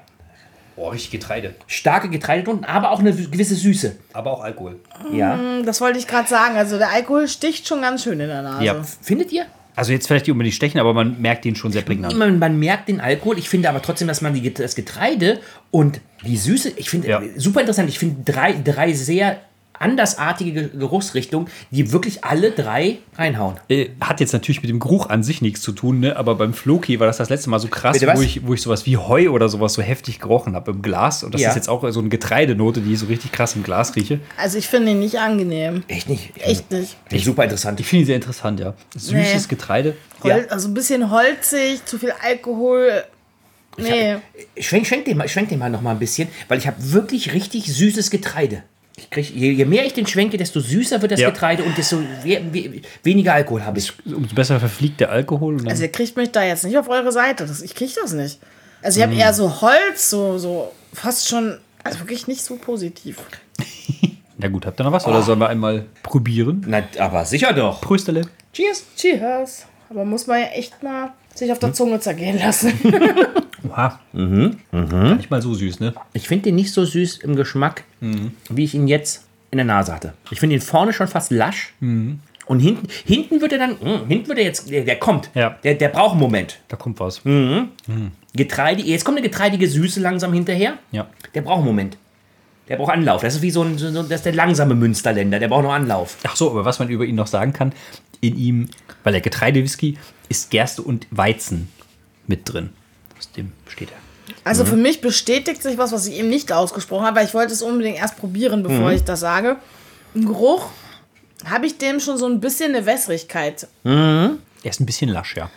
Oh, 0.75 0.89
richtig 0.89 1.11
Getreide. 1.11 1.53
starke 1.67 2.09
Getreidetunden, 2.09 2.65
aber 2.65 2.91
auch 2.91 2.99
eine 2.99 3.13
gewisse 3.13 3.55
Süße. 3.55 3.95
Aber 4.13 4.31
auch 4.31 4.41
Alkohol. 4.43 4.79
Ja. 5.13 5.39
Das 5.65 5.81
wollte 5.81 5.99
ich 5.99 6.07
gerade 6.07 6.27
sagen. 6.27 6.55
Also 6.57 6.77
der 6.77 6.91
Alkohol 6.91 7.27
sticht 7.27 7.67
schon 7.67 7.81
ganz 7.81 8.03
schön 8.03 8.19
in 8.19 8.27
der 8.27 8.41
Nase. 8.41 8.63
Ja. 8.63 8.75
Findet 9.01 9.31
ihr? 9.31 9.45
Also 9.75 9.91
jetzt 9.91 10.07
vielleicht 10.07 10.25
nicht 10.27 10.31
unbedingt 10.31 10.55
stechen, 10.55 10.79
aber 10.79 10.93
man 10.93 11.19
merkt 11.19 11.45
den 11.45 11.55
schon 11.55 11.71
sehr 11.71 11.81
prägnant. 11.81 12.15
Man, 12.15 12.37
man 12.39 12.59
merkt 12.59 12.89
den 12.89 13.01
Alkohol. 13.01 13.39
Ich 13.39 13.49
finde 13.49 13.69
aber 13.69 13.81
trotzdem, 13.81 14.07
dass 14.07 14.21
man 14.21 14.33
die, 14.33 14.53
das 14.53 14.75
Getreide 14.75 15.39
und 15.71 15.99
die 16.25 16.37
Süße, 16.37 16.73
ich 16.75 16.89
finde 16.91 17.07
Ja. 17.07 17.21
super 17.37 17.61
interessant. 17.61 17.89
Ich 17.89 17.97
finde 17.99 18.23
drei, 18.31 18.53
drei 18.53 18.93
sehr 18.93 19.39
andersartige 19.79 20.51
Ge- 20.53 20.69
Geruchsrichtungen, 20.77 21.49
die 21.71 21.91
wirklich 21.91 22.23
alle 22.23 22.51
drei 22.51 22.99
reinhauen. 23.15 23.55
Äh, 23.69 23.89
Hat 24.01 24.19
jetzt 24.19 24.33
natürlich 24.33 24.61
mit 24.61 24.69
dem 24.69 24.79
Geruch 24.79 25.09
an 25.09 25.23
sich 25.23 25.41
nichts 25.41 25.61
zu 25.61 25.71
tun, 25.71 25.99
ne? 25.99 26.15
aber 26.15 26.35
beim 26.35 26.53
Floki 26.53 26.99
war 26.99 27.07
das 27.07 27.17
das 27.17 27.29
letzte 27.29 27.49
Mal 27.49 27.59
so 27.59 27.67
krass, 27.67 27.97
wo 28.15 28.21
ich, 28.21 28.45
wo 28.47 28.53
ich 28.53 28.61
sowas 28.61 28.85
wie 28.85 28.97
Heu 28.97 29.29
oder 29.29 29.49
sowas 29.49 29.73
so 29.73 29.81
heftig 29.81 30.19
gerochen 30.19 30.55
habe 30.55 30.71
im 30.71 30.81
Glas. 30.81 31.23
Und 31.23 31.33
das 31.33 31.41
Ja. 31.41 31.49
ist 31.49 31.55
jetzt 31.55 31.69
auch 31.69 31.87
so 31.91 31.99
eine 31.99 32.09
Getreidenote, 32.09 32.81
die 32.81 32.93
ich 32.93 32.99
so 32.99 33.07
richtig 33.07 33.31
krass 33.31 33.55
im 33.55 33.63
Glas 33.63 33.95
rieche. 33.95 34.19
Also 34.37 34.57
ich 34.57 34.67
finde 34.67 34.91
ihn 34.91 34.99
nicht 34.99 35.19
angenehm. 35.19 35.83
Echt 35.87 36.07
nicht? 36.09 36.31
Echt 36.37 36.71
nicht. 36.71 36.95
Finde 37.05 37.15
ich 37.17 37.25
super 37.25 37.43
interessant. 37.43 37.79
Ich 37.79 37.87
finde 37.87 38.03
ihn 38.03 38.07
sehr 38.07 38.15
interessant, 38.15 38.59
ja. 38.59 38.73
Süßes 38.95 39.13
Nee. 39.43 39.47
Getreide. 39.49 39.95
Hol 40.23 40.29
Ja. 40.31 40.37
Also 40.49 40.67
ein 40.69 40.73
bisschen 40.73 41.11
holzig, 41.11 41.83
zu 41.85 41.97
viel 41.97 42.13
Alkohol. 42.23 43.03
Nee. 43.77 44.17
Schwenk, 44.59 44.85
schwenk, 44.85 45.05
den 45.05 45.17
mal, 45.17 45.27
schwenk 45.27 45.49
den 45.49 45.57
mal 45.59 45.69
noch 45.69 45.81
mal 45.81 45.91
ein 45.91 45.99
bisschen, 45.99 46.27
weil 46.47 46.59
ich 46.59 46.67
habe 46.67 46.77
wirklich 46.79 47.33
richtig 47.33 47.65
süßes 47.73 48.11
Getreide. 48.11 48.63
Ich 48.95 49.09
krieg, 49.09 49.29
je, 49.33 49.51
je 49.51 49.65
mehr 49.65 49.85
ich 49.85 49.93
den 49.93 50.05
schwenke, 50.05 50.37
desto 50.37 50.59
süßer 50.59 51.01
wird 51.01 51.11
das 51.11 51.19
Ja. 51.19 51.29
Getreide 51.31 51.63
und 51.63 51.75
desto 51.77 51.99
we, 52.23 52.41
we, 52.51 52.81
weniger 53.01 53.33
Alkohol 53.33 53.63
habe 53.63 53.79
ich. 53.79 53.91
Umso 54.05 54.35
besser 54.35 54.59
verfliegt 54.59 54.99
der 54.99 55.09
Alkohol. 55.09 55.67
Also 55.67 55.83
ihr 55.83 55.91
kriegt 55.91 56.15
mich 56.15 56.31
da 56.31 56.43
jetzt 56.43 56.63
nicht 56.63 56.77
auf 56.77 56.87
eure 56.89 57.11
Seite. 57.11 57.45
Das, 57.45 57.61
ich 57.61 57.73
krieg 57.73 57.93
das 57.95 58.13
nicht. 58.13 58.39
Also 58.83 58.99
ich 58.99 59.05
habe 59.05 59.15
eher 59.15 59.33
so 59.33 59.61
Holz, 59.61 60.09
so, 60.09 60.37
so 60.37 60.71
fast 60.93 61.27
schon, 61.27 61.57
also 61.83 61.99
wirklich 61.99 62.27
nicht 62.27 62.43
so 62.43 62.57
positiv. 62.57 63.17
na 64.37 64.47
gut, 64.49 64.65
habt 64.65 64.79
ihr 64.79 64.83
noch 64.83 64.91
was? 64.91 65.07
Oder 65.07 65.21
sollen 65.23 65.39
wir 65.39 65.49
einmal 65.49 65.85
probieren? 66.03 66.63
Na, 66.67 66.83
aber 66.99 67.25
sicher 67.25 67.53
doch. 67.53 67.81
Prösterle. 67.81 68.27
Cheers. 68.51 68.83
Cheers. 68.95 69.65
Aber 69.89 70.05
muss 70.05 70.27
man 70.27 70.39
ja 70.39 70.47
echt 70.47 70.83
mal 70.83 71.13
sich 71.33 71.51
auf 71.51 71.59
der 71.59 71.73
Zunge 71.73 71.99
zergehen 71.99 72.37
lassen. 72.37 72.73
Oha. 73.67 73.99
Mhm. 74.13 74.57
Gar 74.71 75.15
nicht 75.15 75.29
mal 75.31 75.41
so 75.41 75.53
süß, 75.53 75.79
ne? 75.79 75.93
Ich 76.13 76.27
finde 76.27 76.43
den 76.45 76.55
nicht 76.55 76.71
so 76.73 76.83
süß 76.85 77.17
im 77.17 77.35
Geschmack, 77.35 77.83
wie 78.49 78.63
ich 78.63 78.73
ihn 78.75 78.87
jetzt 78.87 79.25
in 79.51 79.57
der 79.57 79.65
Nase 79.65 79.93
hatte. 79.93 80.13
Ich 80.31 80.39
finde 80.39 80.55
ihn 80.55 80.61
vorne 80.61 80.93
schon 80.93 81.07
fast 81.07 81.31
lasch. 81.31 81.73
Und 82.45 82.59
hinten, 82.59 82.87
hinten 83.05 83.39
wird 83.39 83.53
er 83.53 83.59
dann, 83.59 83.71
mh, 83.81 84.01
hinten 84.07 84.27
wird 84.27 84.37
er 84.39 84.43
jetzt, 84.43 84.69
der, 84.69 84.83
der 84.83 84.97
kommt. 84.97 85.29
Ja. 85.33 85.57
Der, 85.63 85.75
der 85.75 85.87
braucht 85.89 86.11
einen 86.11 86.19
Moment. 86.21 86.59
Da 86.67 86.75
kommt 86.75 86.99
was. 86.99 87.21
Getreide, 88.35 88.81
jetzt 88.83 89.05
kommt 89.05 89.17
eine 89.17 89.27
getreidige 89.27 89.67
Süße 89.69 89.99
langsam 90.01 90.33
hinterher. 90.33 90.77
Ja. 90.91 91.07
Der 91.33 91.41
braucht 91.41 91.57
einen 91.59 91.67
Moment. 91.67 91.97
Der 92.67 92.77
braucht 92.77 92.91
Anlauf. 92.93 93.21
Das 93.21 93.35
ist 93.35 93.41
wie 93.41 93.51
so 93.51 93.61
ein, 93.61 93.77
so, 93.77 93.91
so- 93.91 94.03
das 94.03 94.11
ist 94.19 94.25
der 94.25 94.33
langsame 94.33 94.73
Münsterländer. 94.75 95.39
Der 95.39 95.47
braucht 95.49 95.63
noch 95.63 95.73
Anlauf. 95.73 96.17
Ach 96.23 96.35
so, 96.35 96.49
aber 96.51 96.65
was 96.65 96.79
man 96.79 96.89
über 96.89 97.05
ihn 97.05 97.15
noch 97.15 97.27
sagen 97.27 97.53
kann, 97.53 97.73
in 98.21 98.37
ihm, 98.37 98.69
weil 99.03 99.11
der 99.13 99.21
Getreidewhisky 99.21 99.97
ist 100.29 100.49
Gerste 100.49 100.81
und 100.81 101.07
Weizen 101.11 101.67
mit 102.25 102.51
drin. 102.51 102.69
Dem 103.35 103.51
besteht 103.65 103.89
er. 103.91 103.97
Also 104.43 104.65
für 104.65 104.75
mich 104.75 105.01
bestätigt 105.01 105.61
sich 105.61 105.77
was, 105.77 105.91
was 105.91 106.05
ich 106.05 106.15
eben 106.15 106.29
nicht 106.29 106.51
ausgesprochen 106.51 107.05
habe, 107.05 107.17
weil 107.17 107.25
ich 107.25 107.33
wollte 107.33 107.53
es 107.53 107.61
unbedingt 107.61 107.97
erst 107.97 108.17
probieren, 108.17 108.63
bevor 108.63 108.91
ich 108.91 109.03
das 109.03 109.19
sage. 109.19 109.57
Im 110.13 110.25
Geruch 110.25 110.69
habe 111.45 111.65
ich 111.65 111.77
dem 111.77 111.99
schon 111.99 112.17
so 112.17 112.25
ein 112.25 112.39
bisschen 112.39 112.75
eine 112.75 112.85
Wässrigkeit. 112.85 113.67
Er 113.83 114.37
ist 114.63 114.79
ein 114.79 114.85
bisschen 114.85 115.09
lasch, 115.09 115.35
ja. 115.35 115.49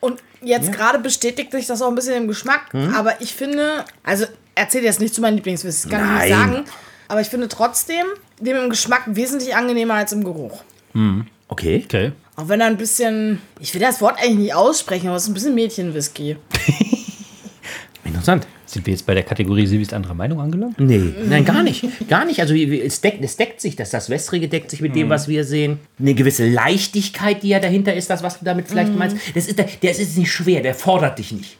Und 0.00 0.22
jetzt 0.42 0.72
gerade 0.72 0.98
bestätigt 0.98 1.50
sich 1.50 1.66
das 1.66 1.82
auch 1.82 1.88
ein 1.88 1.94
bisschen 1.94 2.14
im 2.14 2.28
Geschmack. 2.28 2.72
Aber 2.94 3.20
ich 3.20 3.34
finde, 3.34 3.84
also 4.04 4.26
erzähl 4.54 4.84
jetzt 4.84 5.00
nicht 5.00 5.14
zu 5.14 5.20
meinen 5.20 5.36
Lieblingswhisky, 5.36 5.88
kann 5.88 6.04
ich 6.04 6.22
nicht 6.22 6.36
Nein. 6.36 6.50
sagen. 6.52 6.64
Aber 7.08 7.20
ich 7.20 7.28
finde 7.28 7.48
trotzdem 7.48 8.06
dem 8.40 8.56
im 8.56 8.70
Geschmack 8.70 9.02
wesentlich 9.06 9.54
angenehmer 9.54 9.94
als 9.94 10.12
im 10.12 10.24
Geruch. 10.24 10.62
Okay. 11.48 11.82
Okay. 11.84 12.12
Auch 12.36 12.48
wenn 12.48 12.60
er 12.60 12.66
ein 12.66 12.76
bisschen, 12.76 13.40
ich 13.60 13.72
will 13.74 13.80
das 13.80 14.00
Wort 14.00 14.18
eigentlich 14.18 14.36
nicht 14.36 14.54
aussprechen, 14.54 15.08
aber 15.08 15.16
es 15.16 15.22
ist 15.24 15.30
ein 15.30 15.34
bisschen 15.34 15.54
Mädchenwhisky. 15.54 16.36
Interessant. 18.06 18.46
Sind 18.66 18.86
wir 18.86 18.92
jetzt 18.92 19.06
bei 19.06 19.14
der 19.14 19.22
Kategorie 19.22 19.66
Sie 19.66 19.78
bist 19.78 19.94
andere 19.94 20.14
Meinung 20.14 20.40
angelangt? 20.40 20.80
Nee, 20.80 21.14
nein, 21.28 21.44
gar 21.44 21.62
nicht. 21.62 21.84
Gar 22.08 22.24
nicht. 22.24 22.40
Also 22.40 22.54
es 22.54 23.00
deckt, 23.00 23.22
es 23.22 23.36
deckt 23.36 23.60
sich, 23.60 23.76
das, 23.76 23.90
das 23.90 24.10
Wässrige 24.10 24.48
deckt 24.48 24.70
sich 24.70 24.80
mit 24.80 24.96
dem, 24.96 25.08
was 25.08 25.28
wir 25.28 25.44
sehen. 25.44 25.78
Eine 25.98 26.14
gewisse 26.14 26.48
Leichtigkeit, 26.48 27.42
die 27.42 27.48
ja 27.48 27.60
dahinter 27.60 27.94
ist, 27.94 28.10
das, 28.10 28.22
was 28.22 28.38
du 28.38 28.44
damit 28.44 28.68
vielleicht 28.68 28.94
meinst. 28.94 29.16
Das 29.34 29.46
ist, 29.46 29.58
der, 29.58 29.66
der 29.82 29.90
ist 29.92 30.18
nicht 30.18 30.32
schwer, 30.32 30.62
der 30.62 30.74
fordert 30.74 31.18
dich 31.18 31.32
nicht. 31.32 31.58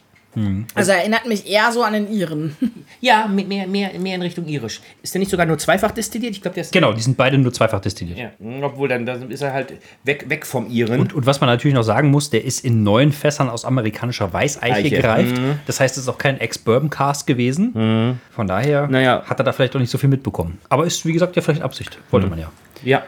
Also 0.75 0.91
erinnert 0.91 1.25
mich 1.25 1.47
eher 1.49 1.71
so 1.71 1.83
an 1.83 1.93
den 1.93 2.11
Iren. 2.11 2.55
Ja, 2.99 3.27
mehr, 3.27 3.45
mehr, 3.67 3.67
mehr 3.99 4.15
in 4.15 4.21
Richtung 4.23 4.47
irisch. 4.47 4.81
Ist 5.03 5.13
der 5.13 5.19
nicht 5.19 5.29
sogar 5.29 5.45
nur 5.45 5.59
zweifach 5.59 5.91
destilliert? 5.91 6.31
Ich 6.31 6.41
glaube, 6.41 6.55
der 6.55 6.61
ist. 6.63 6.73
Genau, 6.73 6.93
die 6.93 7.01
sind 7.01 7.15
beide 7.15 7.37
nur 7.37 7.53
zweifach 7.53 7.79
destilliert. 7.79 8.17
Ja, 8.17 8.31
obwohl 8.63 8.87
dann, 8.87 9.05
dann 9.05 9.29
ist 9.29 9.41
er 9.41 9.53
halt 9.53 9.73
weg, 10.03 10.25
weg 10.29 10.47
vom 10.47 10.67
Iren. 10.71 10.99
Und, 10.99 11.13
und 11.13 11.25
was 11.27 11.39
man 11.39 11.47
natürlich 11.47 11.75
noch 11.75 11.83
sagen 11.83 12.09
muss, 12.09 12.31
der 12.31 12.43
ist 12.43 12.65
in 12.65 12.81
neuen 12.81 13.11
Fässern 13.11 13.49
aus 13.49 13.65
amerikanischer 13.65 14.33
Weißeiche 14.33 14.73
Eiche. 14.73 14.89
gereift. 14.89 15.39
Das 15.67 15.79
heißt, 15.79 15.95
es 15.97 16.03
ist 16.03 16.09
auch 16.09 16.17
kein 16.17 16.39
Ex-Bourbon-Cast 16.39 17.27
gewesen. 17.27 18.17
Von 18.31 18.47
daher 18.47 18.87
Naja. 18.87 19.23
hat 19.27 19.39
er 19.39 19.43
da 19.43 19.51
vielleicht 19.53 19.75
auch 19.75 19.79
nicht 19.79 19.91
so 19.91 19.99
viel 19.99 20.09
mitbekommen. 20.09 20.57
Aber 20.69 20.85
ist, 20.85 21.05
wie 21.05 21.13
gesagt, 21.13 21.35
ja 21.35 21.43
vielleicht 21.43 21.61
Absicht. 21.61 21.99
Wollte 22.09 22.27
man 22.27 22.39
ja. 22.39 22.51
ja. 22.83 23.03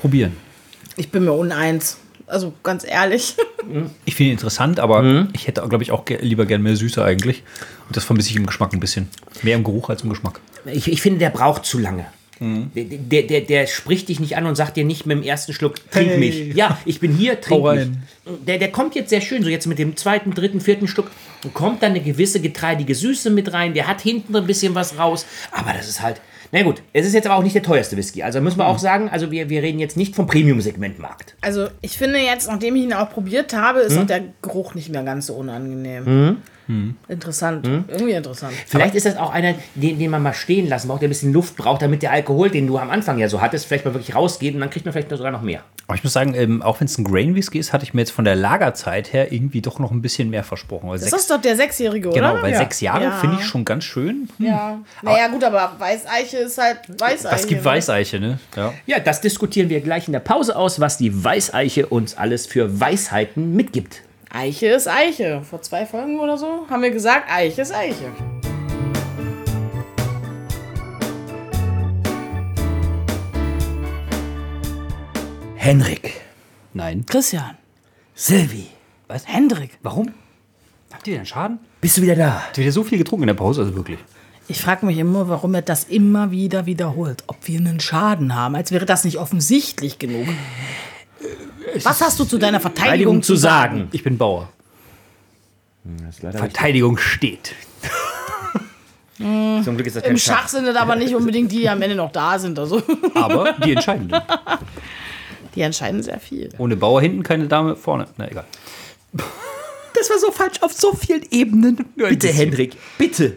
Probieren. 0.00 0.36
Ich 0.96 1.10
bin 1.10 1.24
mir 1.24 1.32
uneins. 1.32 1.98
Also 2.30 2.52
ganz 2.62 2.84
ehrlich. 2.86 3.34
Ich 4.04 4.14
finde 4.14 4.30
ihn 4.30 4.32
interessant, 4.32 4.80
aber 4.80 5.26
ich 5.32 5.46
hätte, 5.46 5.60
glaube 5.68 5.82
ich, 5.84 5.90
auch 5.92 6.04
ge 6.04 6.18
lieber 6.20 6.46
gern 6.46 6.62
mehr 6.62 6.76
Süße 6.76 7.04
eigentlich. 7.04 7.42
Und 7.88 7.96
das 7.96 8.04
vermisse 8.04 8.30
ich 8.30 8.36
im 8.36 8.46
Geschmack 8.46 8.72
ein 8.72 8.80
bisschen. 8.80 9.08
Mehr 9.42 9.56
im 9.56 9.64
Geruch 9.64 9.90
als 9.90 10.02
im 10.02 10.10
Geschmack. 10.10 10.40
Ich, 10.64 10.90
ich 10.90 11.02
finde, 11.02 11.18
der 11.18 11.30
braucht 11.30 11.64
zu 11.64 11.78
lange. 11.78 12.06
Der, 12.42 12.84
der, 12.84 13.22
der, 13.24 13.40
der 13.42 13.66
spricht 13.66 14.08
dich 14.08 14.18
nicht 14.18 14.34
an 14.38 14.46
und 14.46 14.54
sagt 14.54 14.78
dir 14.78 14.84
nicht 14.86 15.04
mit 15.04 15.18
dem 15.18 15.22
ersten 15.22 15.52
Schluck, 15.52 15.74
trink 15.90 16.08
Hey. 16.12 16.18
mich. 16.18 16.54
Ja, 16.56 16.78
ich 16.86 16.98
bin 16.98 17.12
hier, 17.14 17.38
trink 17.38 17.60
Hau 17.62 17.70
mich. 17.70 17.80
rein. 17.82 18.02
Der, 18.46 18.56
der 18.56 18.72
kommt 18.72 18.94
jetzt 18.94 19.10
sehr 19.10 19.20
schön, 19.20 19.42
so 19.42 19.50
jetzt 19.50 19.66
mit 19.66 19.78
dem 19.78 19.94
zweiten, 19.94 20.32
dritten, 20.32 20.62
vierten 20.62 20.88
Schluck, 20.88 21.10
kommt 21.52 21.82
dann 21.82 21.90
eine 21.90 22.00
gewisse 22.00 22.40
getreidige 22.40 22.94
Süße 22.94 23.28
mit 23.28 23.52
rein. 23.52 23.74
Der 23.74 23.86
hat 23.86 24.00
hinten 24.00 24.34
ein 24.34 24.46
bisschen 24.46 24.74
was 24.74 24.96
raus. 24.96 25.26
Aber 25.52 25.74
das 25.74 25.86
ist 25.86 26.00
halt, 26.00 26.22
na 26.52 26.62
gut, 26.62 26.82
es 26.92 27.06
ist 27.06 27.14
jetzt 27.14 27.26
aber 27.26 27.36
auch 27.36 27.42
nicht 27.42 27.54
der 27.54 27.62
teuerste 27.62 27.96
Whisky. 27.96 28.22
Also 28.22 28.40
müssen 28.40 28.58
wir 28.58 28.66
auch 28.66 28.78
sagen, 28.78 29.08
also 29.08 29.30
wir, 29.30 29.48
wir 29.48 29.62
reden 29.62 29.78
jetzt 29.78 29.96
nicht 29.96 30.16
vom 30.16 30.26
Premium-Segment-Markt. 30.26 31.36
Also 31.40 31.68
ich 31.80 31.96
finde 31.96 32.18
jetzt, 32.18 32.48
nachdem 32.48 32.74
ich 32.76 32.82
ihn 32.82 32.92
auch 32.92 33.10
probiert 33.10 33.52
habe, 33.54 33.80
ist 33.80 33.96
auch 33.96 34.06
der 34.06 34.22
Geruch 34.42 34.74
nicht 34.74 34.88
mehr 34.90 35.04
ganz 35.04 35.26
so 35.26 35.34
unangenehm. 35.34 36.38
Interessant. 37.08 37.66
Irgendwie 37.66 38.12
interessant. 38.12 38.52
Vielleicht 38.66 38.94
ist 38.94 39.06
das 39.06 39.16
auch 39.16 39.30
einer, 39.30 39.54
den, 39.74 39.98
den 39.98 40.10
man 40.10 40.22
mal 40.22 40.32
stehen 40.34 40.68
lassen 40.68 40.88
braucht, 40.88 41.02
der 41.02 41.08
ein 41.08 41.10
bisschen 41.10 41.32
Luft 41.32 41.56
braucht, 41.56 41.82
damit 41.82 42.02
der 42.02 42.12
Alkohol, 42.12 42.50
den 42.50 42.66
du 42.66 42.78
am 42.78 42.90
Anfang 42.90 43.18
ja 43.18 43.28
so 43.28 43.40
hattest, 43.40 43.66
vielleicht 43.66 43.84
mal 43.84 43.94
wirklich 43.94 44.14
rausgeht 44.14 44.54
und 44.54 44.60
dann 44.60 44.70
kriegt 44.70 44.84
man 44.86 44.92
vielleicht 44.92 45.10
sogar 45.10 45.30
noch 45.32 45.42
mehr. 45.42 45.62
Aber 45.86 45.96
ich 45.96 46.04
muss 46.04 46.12
sagen, 46.12 46.34
ähm, 46.34 46.62
auch 46.62 46.78
wenn 46.80 46.86
es 46.86 46.96
ein 46.98 47.04
Grain 47.04 47.34
Whisky 47.34 47.58
ist, 47.58 47.72
hatte 47.72 47.84
ich 47.84 47.94
mir 47.94 48.02
jetzt 48.02 48.12
von 48.12 48.24
der 48.24 48.36
Lagerzeit 48.36 49.12
her 49.12 49.32
irgendwie 49.32 49.60
doch 49.60 49.78
noch 49.80 49.90
ein 49.90 50.00
bisschen 50.02 50.30
mehr 50.30 50.44
versprochen. 50.44 50.88
Weil 50.88 50.98
Das 50.98 51.10
sechs, 51.10 51.22
ist 51.22 51.30
doch 51.30 51.40
der 51.40 51.56
Sechsjährige, 51.56 52.08
oder? 52.10 52.16
genau, 52.20 52.42
weil 52.42 52.52
Ja. 52.52 52.58
sechs 52.58 52.80
Jahre 52.80 53.04
Ja. 53.04 53.10
finde 53.18 53.38
ich 53.40 53.44
schon 53.46 53.64
ganz 53.64 53.82
schön. 53.84 54.28
Ja. 54.38 54.78
Naja, 55.02 55.26
gut, 55.28 55.42
aber 55.42 55.72
Weißeiche 55.78 56.36
ist 56.38 56.58
halt 56.58 56.78
Weißeiche. 56.98 57.34
Das 57.34 57.46
gibt 57.46 57.60
ne? 57.62 57.64
Weißeiche, 57.64 58.20
ne? 58.20 58.38
Ja. 58.56 58.72
Ja, 58.86 58.98
das 59.00 59.20
diskutieren 59.20 59.68
wir 59.68 59.80
gleich 59.80 60.06
in 60.06 60.12
der 60.12 60.20
Pause 60.20 60.54
aus, 60.54 60.78
was 60.78 60.96
die 60.98 61.24
Weißeiche 61.24 61.86
uns 61.88 62.16
alles 62.16 62.46
für 62.46 62.78
Weisheiten 62.80 63.56
mitgibt. 63.56 64.02
Eiche 64.32 64.68
ist 64.68 64.86
Eiche. 64.88 65.42
Vor 65.42 65.60
zwei 65.62 65.84
Folgen 65.86 66.20
oder 66.20 66.38
so 66.38 66.66
haben 66.70 66.82
wir 66.82 66.90
gesagt, 66.90 67.28
Eiche 67.30 67.62
ist 67.62 67.74
Eiche. 67.74 68.12
Henrik, 75.56 76.20
Nein. 76.72 77.04
Christian. 77.06 77.56
Silvi, 78.14 78.66
Was? 79.08 79.26
Hendrik. 79.26 79.78
Warum? 79.82 80.12
Habt 80.92 81.06
ihr 81.06 81.16
denn 81.16 81.26
Schaden? 81.26 81.58
bist 81.80 81.96
du 81.96 82.02
wieder 82.02 82.16
da? 82.16 82.42
Habt 82.46 82.58
ihr 82.58 82.62
wieder 82.64 82.72
so 82.72 82.84
viel 82.84 82.98
getrunken 82.98 83.24
in 83.24 83.28
der 83.28 83.34
Pause? 83.34 83.62
Also 83.62 83.74
wirklich. 83.74 83.98
Ich 84.48 84.60
frage 84.60 84.84
mich 84.86 84.98
immer, 84.98 85.28
warum 85.28 85.54
er 85.54 85.62
das 85.62 85.84
immer 85.84 86.30
wieder 86.30 86.66
wiederholt. 86.66 87.22
Ob 87.28 87.36
wir 87.46 87.58
einen 87.58 87.78
Schaden 87.80 88.34
haben, 88.34 88.56
als 88.56 88.72
wäre 88.72 88.84
das 88.86 89.04
nicht 89.04 89.18
offensichtlich 89.18 89.98
genug. 89.98 90.26
Was 91.82 92.00
hast 92.00 92.18
du 92.18 92.24
zu 92.24 92.38
deiner 92.38 92.60
Verteidigung 92.60 93.22
zu 93.22 93.36
sagen? 93.36 93.88
Ich 93.92 94.02
bin 94.02 94.18
Bauer. 94.18 94.48
Das 95.84 96.16
ist 96.16 96.22
leider 96.22 96.38
Verteidigung 96.38 96.98
steht. 96.98 97.54
Zum 99.18 99.74
Glück 99.76 99.86
ist 99.86 99.96
das 99.96 100.02
kein 100.02 100.12
Im 100.12 100.18
Schach 100.18 100.48
sind 100.48 100.66
es 100.66 100.76
aber 100.76 100.96
nicht 100.96 101.14
unbedingt 101.14 101.52
die, 101.52 101.60
die 101.60 101.68
am 101.68 101.82
Ende 101.82 101.94
noch 101.94 102.10
da 102.10 102.38
sind. 102.38 102.58
Also, 102.58 102.82
Aber 103.14 103.52
die 103.64 103.72
entscheidenden. 103.72 104.18
die 105.54 105.60
entscheiden 105.60 106.02
sehr 106.02 106.18
viel. 106.18 106.48
Ohne 106.56 106.76
Bauer 106.76 107.02
hinten, 107.02 107.22
keine 107.22 107.46
Dame 107.46 107.76
vorne. 107.76 108.06
Na 108.16 108.30
egal. 108.30 108.46
Das 109.94 110.08
war 110.08 110.18
so 110.18 110.30
falsch 110.30 110.62
auf 110.62 110.72
so 110.72 110.94
vielen 110.94 111.22
Ebenen. 111.30 111.84
Bitte, 111.96 112.28
Hendrik, 112.28 112.76
bitte. 112.96 113.36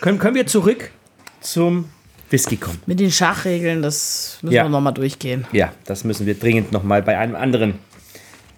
können, 0.00 0.18
können 0.18 0.34
wir 0.34 0.46
zurück 0.46 0.90
zum 1.42 1.90
Whisky 2.32 2.56
kommen? 2.56 2.80
Mit 2.86 2.98
den 3.00 3.10
Schachregeln, 3.10 3.82
das 3.82 4.38
müssen 4.42 4.54
Ja. 4.54 4.64
wir 4.64 4.68
nochmal 4.70 4.94
durchgehen. 4.94 5.46
Ja, 5.52 5.72
das 5.84 6.04
müssen 6.04 6.26
wir 6.26 6.34
dringend 6.34 6.72
nochmal 6.72 7.02
bei 7.02 7.18
einem 7.18 7.36
anderen 7.36 7.74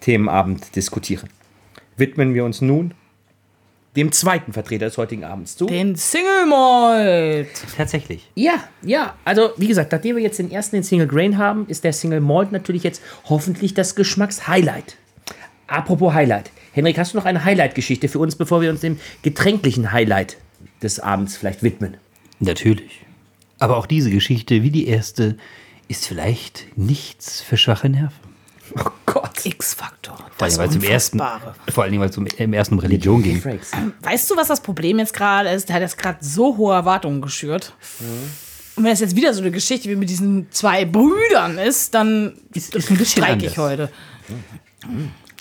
Themenabend 0.01 0.75
diskutieren. 0.77 1.29
Widmen 1.97 2.35
wir 2.35 2.45
uns 2.45 2.61
nun 2.61 2.95
dem 3.97 4.11
zweiten 4.11 4.53
Vertreter 4.53 4.87
des 4.87 4.99
heutigen 4.99 5.25
Abends 5.25 5.57
zu. 5.57 5.67
Den 5.67 5.95
Single 5.95 6.47
Malt. 6.47 7.49
Tatsächlich. 7.77 8.29
Ja, 8.35 8.55
ja. 8.83 9.15
Also, 9.25 9.51
wie 9.57 9.69
gesagt, 9.69 9.93
nachdem 9.93 10.17
wir 10.17 10.23
jetzt 10.23 10.39
den 10.41 10.51
ersten, 10.51 10.77
den 10.77 10.83
Single 10.83 11.07
Grain 11.07 11.39
haben, 11.39 11.67
ist 11.69 11.85
der 11.85 11.93
Single 11.93 12.21
Malt 12.21 12.51
natürlich 12.51 12.83
jetzt 12.83 13.01
hoffentlich 13.29 13.73
das 13.75 13.95
Geschmackshighlight. 13.95 14.97
Apropos 15.69 16.13
Highlight. 16.13 16.51
Henrik, 16.73 16.99
hast 16.99 17.15
du 17.15 17.19
noch 17.19 17.25
eine 17.25 17.45
Highlight-Geschichte 17.45 18.09
für 18.09 18.19
uns, 18.19 18.35
bevor 18.37 18.61
wir 18.61 18.71
uns 18.71 18.81
dem 18.81 18.99
getränklichen 19.23 19.93
Highlight 19.93 20.37
des 20.83 20.99
Abends 20.99 21.37
vielleicht 21.37 21.63
widmen? 21.63 21.97
Natürlich. 22.41 23.01
Aber 23.59 23.77
auch 23.77 23.87
diese 23.87 24.11
Geschichte, 24.11 24.63
wie 24.63 24.71
die 24.71 24.87
erste, 24.87 25.37
ist 25.89 26.07
vielleicht 26.07 26.67
nichts 26.77 27.41
für 27.41 27.57
schwache 27.57 27.89
Nerven. 27.89 28.13
Oh 28.79 28.91
Gott. 29.07 29.45
X-Faktor. 29.45 30.17
Vor 30.17 30.27
Das 30.39 30.59
allem, 30.59 30.71
weil 30.71 30.77
es 30.79 30.85
im 30.85 30.91
ersten, 30.91 31.21
Unfassbare. 31.21 31.55
vor 31.71 31.85
allem, 31.85 32.01
weil 32.01 32.09
es 32.09 32.17
um- 32.17 32.27
im 32.27 32.53
ersten 32.55 32.75
um 32.75 32.81
Religion 32.81 33.23
ging. 33.23 33.43
Weißt 34.03 34.31
du, 34.31 34.37
was 34.37 34.49
das 34.49 34.63
Problem 34.63 34.99
jetzt 34.99 35.13
gerade 35.13 35.51
ist? 35.51 35.69
Der 35.69 35.77
hat 35.77 35.83
jetzt 35.83 35.99
gerade 35.99 36.19
so 36.25 36.57
hohe 36.57 36.75
Erwartungen 36.75 37.21
geschürt. 37.21 37.75
Und 38.77 38.83
wenn 38.85 38.93
es 38.93 39.01
jetzt 39.01 39.15
wieder 39.15 39.33
so 39.35 39.41
eine 39.43 39.51
Geschichte 39.51 39.89
wie 39.91 39.97
mit 39.97 40.09
diesen 40.11 40.51
zwei 40.51 40.85
Brüdern 40.87 41.59
ist, 41.59 41.95
dann 41.95 42.33
Ist- 42.55 42.75
ist 42.75 42.91
ein 42.91 42.97
bisschen 42.97 43.23
streike 43.25 43.47
ich 43.47 43.59
anders. 43.59 43.59
heute. 43.59 43.91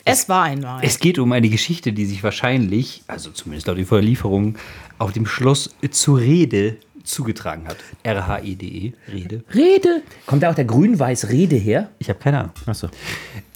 Es 0.06 0.28
war 0.28 0.44
einmal. 0.44 0.84
Es 0.84 1.00
geht 1.00 1.18
um 1.18 1.32
eine 1.32 1.50
Geschichte, 1.50 1.94
die 1.94 2.06
sich 2.06 2.24
wahrscheinlich, 2.24 3.04
also 3.08 3.32
zumindest 3.32 3.68
laut 3.68 3.78
Überlieferung, 3.78 4.58
auf 5.00 5.14
dem 5.14 5.26
Schloss 5.26 5.74
zur 5.92 6.20
Rede 6.20 6.76
zugetragen 7.04 7.68
hat. 7.68 7.78
R-H-E-D-E, 8.04 8.94
Rede. 9.12 9.44
Rede. 9.54 10.02
Kommt 10.26 10.44
da 10.44 10.50
auch 10.52 10.56
der 10.56 10.66
grün-weiß 10.66 11.30
Rede 11.30 11.56
her? 11.56 11.90
Ich 12.00 12.10
habe 12.10 12.20
keine 12.20 12.40
Ahnung. 12.40 12.52
Achso. 12.66 12.88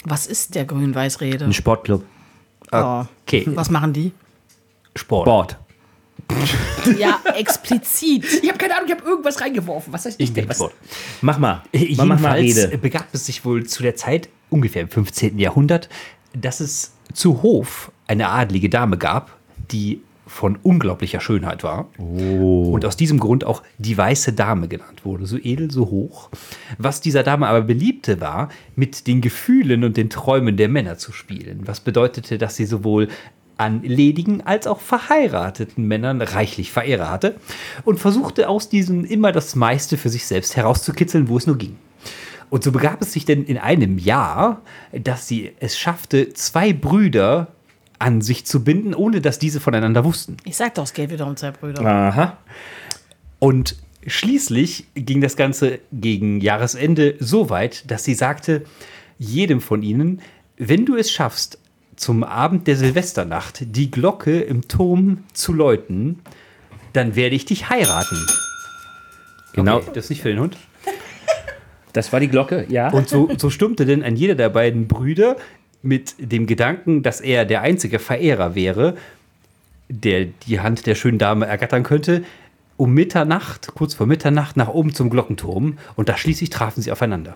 Was 0.03 0.27
ist 0.27 0.55
der 0.55 0.65
Grün-Weiß-Rede? 0.65 1.45
Ein 1.45 1.53
Sportclub. 1.53 2.03
Oh. 2.71 3.03
Okay, 3.25 3.45
Was 3.47 3.69
machen 3.69 3.93
die? 3.93 4.11
Sport. 4.95 5.25
Sport. 5.27 5.57
Ja, 6.97 7.19
explizit. 7.35 8.23
Ich 8.41 8.47
habe 8.47 8.57
keine 8.57 8.75
Ahnung, 8.75 8.87
ich 8.89 8.95
habe 8.95 9.03
irgendwas 9.07 9.41
reingeworfen. 9.41 9.91
Was 9.91 10.05
heißt 10.05 10.19
ich 10.21 10.31
denn? 10.33 10.47
Was? 10.47 10.55
Sport. 10.57 10.73
Mach 11.21 11.37
mal. 11.37 11.63
Mach, 11.73 12.05
mach 12.05 12.19
mal 12.19 12.39
Jedenfalls 12.41 12.67
Rede. 12.71 12.77
begab 12.77 13.07
es 13.11 13.25
sich 13.25 13.43
wohl 13.43 13.65
zu 13.65 13.83
der 13.83 13.95
Zeit, 13.97 14.29
ungefähr 14.49 14.83
im 14.83 14.89
15. 14.89 15.37
Jahrhundert, 15.37 15.89
dass 16.33 16.59
es 16.61 16.93
zu 17.13 17.41
Hof 17.41 17.91
eine 18.07 18.29
adlige 18.29 18.69
Dame 18.69 18.97
gab, 18.97 19.37
die 19.71 20.01
von 20.27 20.57
unglaublicher 20.61 21.19
Schönheit 21.19 21.63
war. 21.63 21.89
Und 22.71 22.85
aus 22.85 22.95
diesem 22.95 23.19
Grund 23.19 23.43
auch 23.43 23.63
die 23.77 23.97
weiße 23.97 24.33
Dame 24.33 24.67
genannt 24.67 25.05
wurde. 25.05 25.25
So 25.25 25.37
edel, 25.37 25.71
so 25.71 25.89
hoch. 25.89 26.29
Was 26.77 27.01
dieser 27.01 27.23
Dame 27.23 27.47
aber 27.47 27.61
beliebte 27.61 28.21
war, 28.21 28.49
mit 28.75 29.07
den 29.07 29.21
Gefühlen 29.21 29.83
und 29.83 29.97
den 29.97 30.09
Träumen 30.09 30.57
der 30.57 30.69
Männer 30.69 30.97
zu 30.97 31.11
spielen. 31.11 31.61
Was 31.65 31.79
bedeutete, 31.79 32.37
dass 32.37 32.55
sie 32.55 32.65
sowohl 32.65 33.07
an 33.57 33.81
ledigen 33.81 34.41
als 34.41 34.67
auch 34.67 34.79
verheirateten 34.79 35.87
Männern 35.87 36.21
reichlich 36.21 36.71
Verehrer 36.71 37.09
hatte 37.09 37.35
und 37.85 37.99
versuchte 37.99 38.49
aus 38.49 38.69
diesen 38.69 39.03
immer 39.03 39.31
das 39.31 39.55
meiste 39.55 39.97
für 39.97 40.09
sich 40.09 40.27
selbst 40.27 40.55
herauszukitzeln, 40.55 41.27
wo 41.27 41.37
es 41.37 41.47
nur 41.47 41.57
ging. 41.57 41.75
Und 42.49 42.63
so 42.63 42.71
begab 42.71 43.01
es 43.01 43.11
sich 43.11 43.25
denn 43.25 43.43
in 43.43 43.57
einem 43.57 43.97
Jahr, 43.97 44.61
dass 44.93 45.27
sie 45.27 45.51
es 45.59 45.77
schaffte, 45.77 46.31
zwei 46.33 46.71
Brüder 46.71 47.47
an 47.99 48.21
sich 48.21 48.45
zu 48.45 48.63
binden, 48.63 48.93
ohne 48.93 49.21
dass 49.21 49.39
diese 49.39 49.59
voneinander 49.59 50.05
wussten. 50.05 50.37
Ich 50.45 50.55
sag 50.55 50.75
doch, 50.75 50.83
es 50.83 50.93
geht 50.93 51.11
wieder 51.11 51.25
um 51.25 51.35
zwei 51.35 51.51
Brüder. 51.51 51.85
Aha. 51.85 52.37
Und 53.39 53.75
schließlich 54.05 54.87
ging 54.95 55.21
das 55.21 55.35
Ganze 55.35 55.79
gegen 55.91 56.39
Jahresende 56.41 57.15
so 57.19 57.49
weit, 57.49 57.89
dass 57.89 58.03
sie 58.03 58.13
sagte, 58.13 58.63
jedem 59.17 59.61
von 59.61 59.81
ihnen, 59.81 60.21
wenn 60.57 60.85
du 60.85 60.95
es 60.95 61.11
schaffst, 61.11 61.59
zum 61.95 62.23
Abend 62.23 62.67
der 62.67 62.77
Silvesternacht 62.77 63.75
die 63.75 63.89
Glocke 63.89 64.39
im 64.39 64.67
Turm 64.67 65.23
zu 65.33 65.51
läuten, 65.51 66.19
dann 66.93 67.15
werde 67.15 67.35
ich 67.35 67.45
dich 67.45 67.69
heiraten. 67.69 68.23
Genau. 69.53 69.77
Okay, 69.77 69.91
das 69.93 70.05
ist 70.05 70.09
nicht 70.11 70.21
für 70.21 70.29
den 70.29 70.39
Hund. 70.39 70.57
Das 71.93 72.13
war 72.13 72.19
die 72.19 72.27
Glocke, 72.27 72.67
ja. 72.69 72.91
Und 72.91 73.09
so, 73.09 73.27
so 73.37 73.49
stummte 73.49 73.85
denn 73.87 74.03
ein 74.03 74.15
jeder 74.15 74.35
der 74.35 74.49
beiden 74.49 74.87
Brüder 74.87 75.35
mit 75.81 76.15
dem 76.19 76.47
Gedanken, 76.47 77.03
dass 77.03 77.21
er 77.21 77.45
der 77.45 77.61
einzige 77.61 77.99
Verehrer 77.99 78.55
wäre, 78.55 78.97
der 79.89 80.25
die 80.25 80.59
Hand 80.59 80.85
der 80.85 80.95
schönen 80.95 81.17
Dame 81.17 81.45
ergattern 81.45 81.83
könnte, 81.83 82.23
um 82.75 82.93
Mitternacht, 82.93 83.73
kurz 83.73 83.95
vor 83.95 84.05
Mitternacht, 84.05 84.57
nach 84.57 84.67
oben 84.67 84.93
zum 84.93 85.09
Glockenturm. 85.09 85.77
Und 85.95 86.09
da 86.09 86.17
schließlich 86.17 86.49
trafen 86.49 86.81
sie 86.81 86.91
aufeinander. 86.91 87.35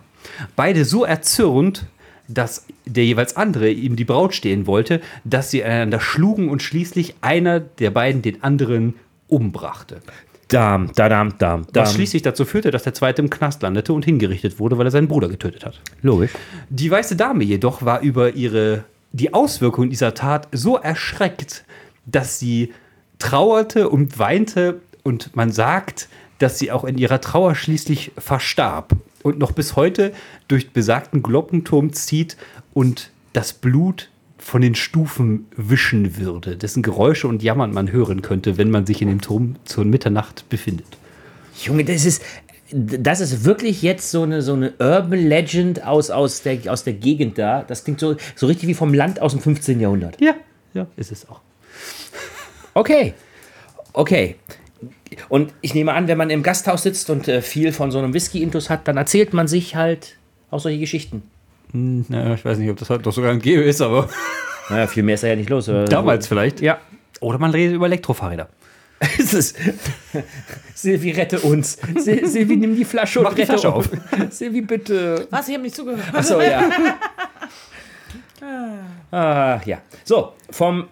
Beide 0.55 0.85
so 0.85 1.03
erzürnt, 1.03 1.85
dass 2.27 2.65
der 2.85 3.05
jeweils 3.05 3.35
andere 3.35 3.69
ihm 3.69 3.95
die 3.95 4.05
Braut 4.05 4.35
stehen 4.35 4.67
wollte, 4.67 5.01
dass 5.23 5.51
sie 5.51 5.63
einander 5.63 5.99
schlugen 5.99 6.49
und 6.49 6.61
schließlich 6.61 7.15
einer 7.21 7.59
der 7.59 7.91
beiden 7.91 8.21
den 8.21 8.43
anderen 8.43 8.95
umbrachte. 9.27 10.01
Dam, 10.51 10.91
dadam, 10.95 11.37
dam, 11.37 11.65
dam. 11.71 11.83
Was 11.83 11.93
schließlich 11.93 12.21
dazu 12.23 12.45
führte, 12.45 12.71
dass 12.71 12.83
der 12.83 12.93
zweite 12.93 13.21
im 13.21 13.29
Knast 13.29 13.61
landete 13.61 13.93
und 13.93 14.03
hingerichtet 14.03 14.59
wurde, 14.59 14.77
weil 14.77 14.85
er 14.85 14.91
seinen 14.91 15.07
Bruder 15.07 15.29
getötet 15.29 15.65
hat. 15.65 15.79
Logisch. 16.01 16.31
Die 16.69 16.91
weiße 16.91 17.15
Dame 17.15 17.43
jedoch 17.43 17.83
war 17.83 18.01
über 18.01 18.35
ihre, 18.35 18.83
die 19.13 19.33
Auswirkungen 19.33 19.89
dieser 19.89 20.13
Tat 20.13 20.47
so 20.51 20.77
erschreckt, 20.77 21.63
dass 22.05 22.37
sie 22.37 22.73
trauerte 23.17 23.89
und 23.89 24.19
weinte 24.19 24.81
und 25.03 25.35
man 25.35 25.51
sagt, 25.51 26.09
dass 26.39 26.59
sie 26.59 26.71
auch 26.71 26.83
in 26.83 26.97
ihrer 26.97 27.21
Trauer 27.21 27.55
schließlich 27.55 28.11
verstarb 28.17 28.93
und 29.23 29.39
noch 29.39 29.51
bis 29.53 29.75
heute 29.75 30.11
durch 30.47 30.71
besagten 30.71 31.23
Glockenturm 31.23 31.93
zieht 31.93 32.35
und 32.73 33.11
das 33.33 33.53
Blut 33.53 34.09
von 34.51 34.61
den 34.61 34.75
Stufen 34.75 35.47
wischen 35.55 36.17
würde, 36.17 36.57
dessen 36.57 36.83
Geräusche 36.83 37.29
und 37.29 37.41
Jammern 37.41 37.73
man 37.73 37.89
hören 37.89 38.21
könnte, 38.21 38.57
wenn 38.57 38.69
man 38.69 38.85
sich 38.85 39.01
in 39.01 39.07
dem 39.07 39.21
Turm 39.21 39.55
zur 39.63 39.85
Mitternacht 39.85 40.49
befindet. 40.49 40.87
Junge, 41.63 41.85
das 41.85 42.03
ist, 42.03 42.21
das 42.73 43.21
ist 43.21 43.45
wirklich 43.45 43.81
jetzt 43.81 44.11
so 44.11 44.23
eine, 44.23 44.41
so 44.41 44.51
eine 44.51 44.73
Urban 44.77 45.25
Legend 45.25 45.85
aus, 45.85 46.09
aus, 46.09 46.41
der, 46.41 46.69
aus 46.69 46.83
der 46.83 46.91
Gegend 46.91 47.37
da. 47.37 47.63
Das 47.63 47.85
klingt 47.85 48.01
so, 48.01 48.17
so 48.35 48.45
richtig 48.45 48.67
wie 48.67 48.73
vom 48.73 48.93
Land 48.93 49.21
aus 49.21 49.31
dem 49.31 49.39
15. 49.39 49.79
Jahrhundert. 49.79 50.19
Ja, 50.19 50.35
ja, 50.73 50.85
ist 50.97 51.13
es 51.13 51.29
auch. 51.29 51.39
Okay. 52.73 53.13
Okay. 53.93 54.35
Und 55.29 55.53
ich 55.61 55.73
nehme 55.73 55.93
an, 55.93 56.09
wenn 56.09 56.17
man 56.17 56.29
im 56.29 56.43
Gasthaus 56.43 56.83
sitzt 56.83 57.09
und 57.09 57.29
äh, 57.29 57.41
viel 57.41 57.71
von 57.71 57.89
so 57.89 57.99
einem 57.99 58.13
Whisky-Intus 58.13 58.69
hat, 58.69 58.85
dann 58.89 58.97
erzählt 58.97 59.33
man 59.33 59.47
sich 59.47 59.77
halt 59.77 60.17
auch 60.49 60.59
solche 60.59 60.79
Geschichten. 60.79 61.23
Naja, 61.73 62.33
ich 62.33 62.43
weiß 62.45 62.57
nicht, 62.57 62.69
ob 62.69 62.77
das 62.77 62.89
halt 62.89 63.05
doch 63.05 63.13
sogar 63.13 63.31
ein 63.31 63.39
Geo 63.39 63.61
ist, 63.61 63.81
aber 63.81 64.09
Naja, 64.69 64.87
viel 64.87 65.03
mehr 65.03 65.15
ist 65.15 65.23
da 65.23 65.27
ja 65.27 65.35
nicht 65.35 65.49
los. 65.49 65.67
oder? 65.69 65.85
damals 65.85 66.27
vielleicht. 66.27 66.61
Ja. 66.61 66.79
Oder 67.19 67.37
man 67.39 67.51
redet 67.51 67.75
über 67.75 67.85
Elektrofahrräder. 67.87 68.47
Es 69.17 69.33
ist. 69.33 69.57
Silvi, 70.75 71.11
rette 71.11 71.39
uns. 71.39 71.77
Sil 71.97 72.21
Silvi, 72.27 72.55
nimm 72.55 72.75
die 72.75 72.85
Flasche 72.85 73.19
und 73.19 73.23
Mach 73.25 73.33
die 73.33 73.41
rette 73.41 73.57
Flasche 73.57 73.71
uns. 73.71 73.89
Silvi, 74.37 74.61
bitte. 74.61 75.27
Was? 75.31 75.47
Ich 75.47 75.55
habe 75.55 75.63
nicht 75.63 75.75
zugehört. 75.75 76.03
Achso, 76.13 76.39
ja. 76.39 76.69
ah, 79.11 79.59
ja. 79.65 79.79
So, 80.03 80.33
vom, 80.51 80.87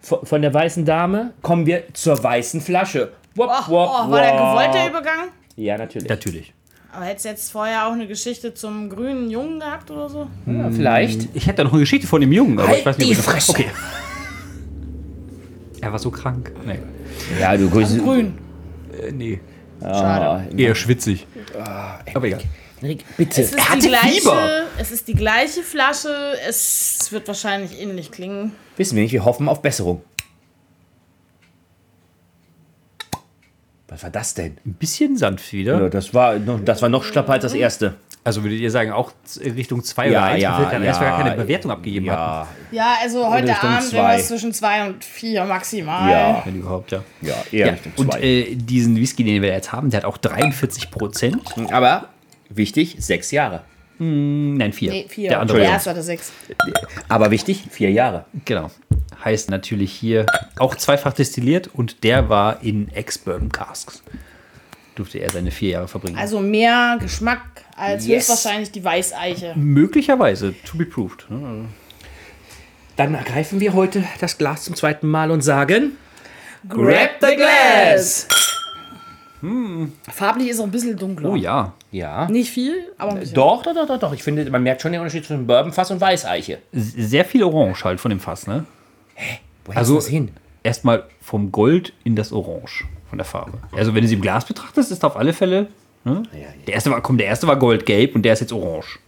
von 0.00 0.42
der 0.42 0.52
weißen 0.54 0.84
Dame 0.84 1.34
kommen 1.42 1.66
wir 1.66 1.84
zur 1.92 2.22
weißen 2.22 2.60
Flasche. 2.60 3.12
Wop, 3.34 3.50
Oh, 3.50 3.70
wop, 3.70 3.90
oh, 3.90 4.10
war 4.10 4.20
der 4.20 4.32
gewollte 4.32 4.88
Übergang? 4.90 5.28
Ja, 5.56 5.78
natürlich. 5.78 6.08
Natürlich. 6.08 6.54
Aber 6.94 7.06
hättest 7.06 7.24
du 7.24 7.28
jetzt 7.30 7.50
vorher 7.50 7.86
auch 7.86 7.92
eine 7.92 8.06
Geschichte 8.06 8.52
zum 8.52 8.90
grünen 8.90 9.30
Jungen 9.30 9.60
gehabt 9.60 9.90
oder 9.90 10.10
so? 10.10 10.28
Ja, 10.46 10.70
vielleicht. 10.70 11.28
Ich 11.34 11.46
hätte 11.46 11.58
da 11.58 11.64
noch 11.64 11.72
eine 11.72 11.80
Geschichte 11.80 12.06
von 12.06 12.20
dem 12.20 12.32
Jungen, 12.32 12.58
aber 12.58 12.68
Halt 12.68 12.80
ich 12.80 12.86
weiß 12.86 12.98
nicht, 12.98 13.10
die 13.10 13.14
Fresse. 13.14 13.52
Okay. 13.52 13.66
Er 15.80 15.90
war 15.90 15.98
so 15.98 16.12
krank. 16.12 16.52
Nee. 16.64 16.78
Ja, 17.40 17.56
du 17.56 17.68
grüßt. 17.68 17.98
Grün. 17.98 18.38
Äh, 19.02 19.10
nee. 19.10 19.40
Schade. 19.80 20.56
Eher 20.56 20.76
schwitzig. 20.76 21.26
aber 22.14 22.26
egal. 22.26 22.40
Rick, 22.82 23.04
bitte. 23.16 23.42
Es 23.42 23.52
ist, 23.52 23.74
die 23.74 23.88
gleiche, 23.88 24.64
es 24.78 24.90
ist 24.92 25.08
die 25.08 25.14
gleiche 25.14 25.62
Flasche. 25.62 26.34
Es 26.48 27.08
wird 27.10 27.26
wahrscheinlich 27.26 27.80
ähnlich 27.80 28.12
klingen. 28.12 28.52
Wissen 28.76 28.94
wir 28.94 29.02
nicht, 29.02 29.12
wir 29.12 29.24
hoffen 29.24 29.48
auf 29.48 29.60
Besserung. 29.60 30.02
Was 33.92 34.02
war 34.02 34.10
das 34.10 34.32
denn? 34.34 34.56
Ein 34.64 34.72
bisschen 34.74 35.16
sanft 35.18 35.52
wieder. 35.52 35.80
Ja, 35.82 35.88
das, 35.90 36.14
war 36.14 36.38
noch, 36.38 36.60
das 36.64 36.80
war 36.80 36.88
noch 36.88 37.04
schlapper 37.04 37.32
als 37.34 37.42
das 37.42 37.52
erste. 37.54 37.94
Also 38.24 38.42
würdet 38.42 38.60
ihr 38.60 38.70
sagen, 38.70 38.90
auch 38.92 39.12
Richtung 39.44 39.82
2 39.82 40.06
Ja, 40.08 40.10
oder 40.10 40.22
1, 40.28 40.42
ja, 40.42 40.70
weil 40.70 40.80
wir 40.80 40.86
erst 40.86 41.00
gar 41.00 41.18
ja, 41.18 41.24
keine 41.24 41.36
Bewertung 41.42 41.70
abgegeben 41.72 42.10
hatten. 42.10 42.48
Ja, 42.70 42.84
Ja, 42.84 42.96
also 43.02 43.28
heute 43.28 43.48
Richtung 43.48 43.68
Abend 43.68 43.82
zwei. 43.90 43.96
irgendwas 43.98 44.28
zwischen 44.28 44.52
zwei 44.54 44.86
und 44.86 45.04
vier 45.04 45.44
maximal. 45.44 46.10
ja, 46.10 46.42
Wenn 46.44 46.60
überhaupt, 46.60 46.92
ja. 46.92 47.02
ja, 47.20 47.34
eher 47.50 47.66
ja. 47.66 47.72
Richtung 47.72 47.92
Und 47.96 48.12
zwei. 48.12 48.20
äh, 48.22 48.54
diesen 48.54 48.96
Whisky, 48.96 49.24
den 49.24 49.42
wir 49.42 49.50
jetzt 49.50 49.72
haben, 49.72 49.90
der 49.90 49.98
hat 49.98 50.04
auch 50.06 50.16
43 50.16 50.90
Prozent. 50.90 51.42
Aber 51.72 52.08
wichtig, 52.48 52.96
sechs 53.00 53.30
Jahre. 53.30 53.62
Nein, 53.98 54.72
4. 54.72 54.90
Nee, 54.90 55.06
vier. 55.08 55.28
Der 55.28 55.40
andere. 55.40 55.58
Der 55.58 55.68
erste 55.68 55.90
hatte 55.90 56.02
sechs. 56.02 56.32
Aber 57.08 57.30
wichtig, 57.30 57.62
vier 57.70 57.90
Jahre. 57.90 58.24
Genau. 58.44 58.70
Heißt 59.24 59.50
natürlich 59.50 59.92
hier 59.92 60.26
auch 60.58 60.74
zweifach 60.74 61.12
destilliert 61.12 61.70
und 61.72 62.02
der 62.04 62.28
war 62.28 62.62
in 62.62 62.88
Ex-Bourbon 62.92 63.50
Casks. 63.52 64.02
Durfte 64.94 65.18
er 65.18 65.30
seine 65.30 65.50
vier 65.50 65.70
Jahre 65.70 65.88
verbringen. 65.88 66.18
Also 66.18 66.40
mehr 66.40 66.98
Geschmack 67.00 67.40
als 67.76 68.06
Yes. 68.06 68.28
höchstwahrscheinlich 68.28 68.72
die 68.72 68.84
Weißeiche. 68.84 69.54
Möglicherweise, 69.56 70.54
to 70.64 70.76
be 70.76 70.84
proved. 70.84 71.26
Dann 72.96 73.14
ergreifen 73.14 73.60
wir 73.60 73.72
heute 73.72 74.04
das 74.20 74.36
Glas 74.36 74.64
zum 74.64 74.74
zweiten 74.74 75.06
Mal 75.06 75.30
und 75.30 75.40
sagen: 75.40 75.96
Grab 76.68 77.10
the 77.20 77.36
glass! 77.36 78.28
Farblich 80.12 80.50
ist 80.50 80.60
auch 80.60 80.64
ein 80.64 80.70
bisschen 80.70 80.96
dunkler. 80.96 81.30
Oh 81.30 81.34
ja. 81.36 81.72
Ja. 81.90 82.28
Nicht 82.28 82.50
viel, 82.50 82.92
aber 82.98 83.12
ein 83.12 83.20
bisschen. 83.20 83.34
Doch, 83.34 83.62
doch, 83.62 83.74
doch, 83.74 83.86
doch, 83.86 83.98
doch. 83.98 84.12
Ich 84.12 84.22
finde, 84.22 84.48
man 84.50 84.62
merkt 84.62 84.82
schon 84.82 84.92
den 84.92 85.00
Unterschied 85.00 85.24
zwischen 85.24 85.46
Bourbonfass 85.46 85.90
und 85.90 86.00
Weißeiche. 86.00 86.58
Sehr 86.72 87.24
viel 87.24 87.42
Orange 87.42 87.82
halt 87.84 88.00
von 88.00 88.10
dem 88.10 88.20
Fass, 88.20 88.46
ne? 88.46 88.64
Wo 89.64 89.70
Also- 89.72 89.78
also, 89.80 89.94
das 89.96 90.06
hin? 90.08 90.30
Erstmal 90.62 91.04
vom 91.20 91.50
Gold 91.50 91.92
in 92.04 92.14
das 92.14 92.32
Orange 92.32 92.84
von 93.08 93.18
der 93.18 93.24
Farbe. 93.24 93.58
Also 93.72 93.94
wenn 93.94 94.02
du 94.02 94.08
sie 94.08 94.14
im 94.14 94.20
Glas 94.20 94.44
betrachtest, 94.44 94.92
ist 94.92 95.04
auf 95.04 95.16
alle 95.16 95.32
Fälle 95.32 95.68
Ne? 96.04 96.22
Der 96.66 96.74
erste 96.74 96.90
war, 96.90 97.00
komm, 97.00 97.16
der 97.16 97.26
erste 97.28 97.46
war 97.46 97.56
goldgelb 97.56 98.14
und 98.16 98.22
der 98.22 98.32
ist 98.32 98.40
jetzt 98.40 98.52
orange. 98.52 98.98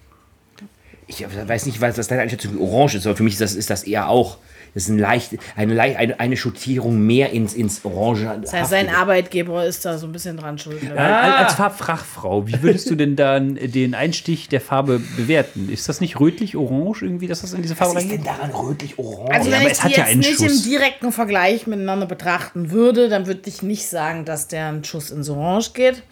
Ich 1.06 1.24
weiß 1.48 1.66
nicht, 1.66 1.80
was, 1.80 1.98
was 1.98 2.08
deine 2.08 2.22
Einschätzung 2.22 2.58
Orange 2.58 2.94
ist, 2.96 3.06
aber 3.06 3.16
für 3.16 3.24
mich 3.24 3.34
ist 3.34 3.40
das, 3.40 3.54
ist 3.54 3.68
das 3.68 3.82
eher 3.82 4.08
auch. 4.08 4.38
Das 4.74 4.82
ist 4.84 4.88
ein 4.88 4.98
leicht, 4.98 5.37
eine, 5.54 5.72
leicht, 5.72 5.96
eine, 5.96 6.18
eine 6.18 6.37
Schattierung 6.37 6.98
mehr 7.06 7.30
ins, 7.30 7.54
ins 7.54 7.84
Orange. 7.84 8.28
Das 8.42 8.52
heißt, 8.52 8.70
sein 8.70 8.88
Arbeitgeber 8.92 9.64
ist 9.64 9.84
da 9.84 9.96
so 9.98 10.06
ein 10.06 10.12
bisschen 10.12 10.37
dran 10.37 10.58
schuld. 10.58 10.82
ne? 10.82 10.98
Als, 10.98 11.44
als 11.46 11.54
Farbfachfrau, 11.54 12.48
wie 12.48 12.60
würdest 12.60 12.90
du 12.90 12.96
denn 12.96 13.14
dann 13.14 13.54
den 13.54 13.94
Einstich 13.94 14.48
der 14.48 14.60
Farbe 14.60 15.00
bewerten? 15.16 15.68
Ist 15.68 15.88
das 15.88 16.00
nicht 16.00 16.18
rötlich-orange 16.18 17.02
irgendwie, 17.04 17.28
dass 17.28 17.42
das 17.42 17.52
in 17.52 17.62
diese 17.62 17.76
Farbe 17.76 17.94
Was 17.94 18.02
ist 18.02 18.10
denn 18.10 18.20
reingeht? 18.26 18.50
daran 18.50 18.50
rötlich-orange? 18.50 19.30
Also 19.32 19.48
Ja, 19.50 19.54
wenn 19.56 19.60
aber 19.62 19.70
ich 19.70 19.78
es 19.78 19.84
die 19.84 19.92
ja 19.92 20.06
jetzt 20.08 20.16
nicht 20.16 20.40
Schuss. 20.40 20.64
im 20.64 20.70
direkten 20.70 21.12
Vergleich 21.12 21.66
miteinander 21.68 22.06
betrachten 22.06 22.70
würde, 22.72 23.08
dann 23.08 23.26
würde 23.28 23.42
ich 23.48 23.62
nicht 23.62 23.87
sagen, 23.87 24.24
dass 24.24 24.48
der 24.48 24.66
ein 24.68 24.82
Schuss 24.82 25.10
ins 25.12 25.28
Orange 25.30 25.72
geht. 25.74 26.02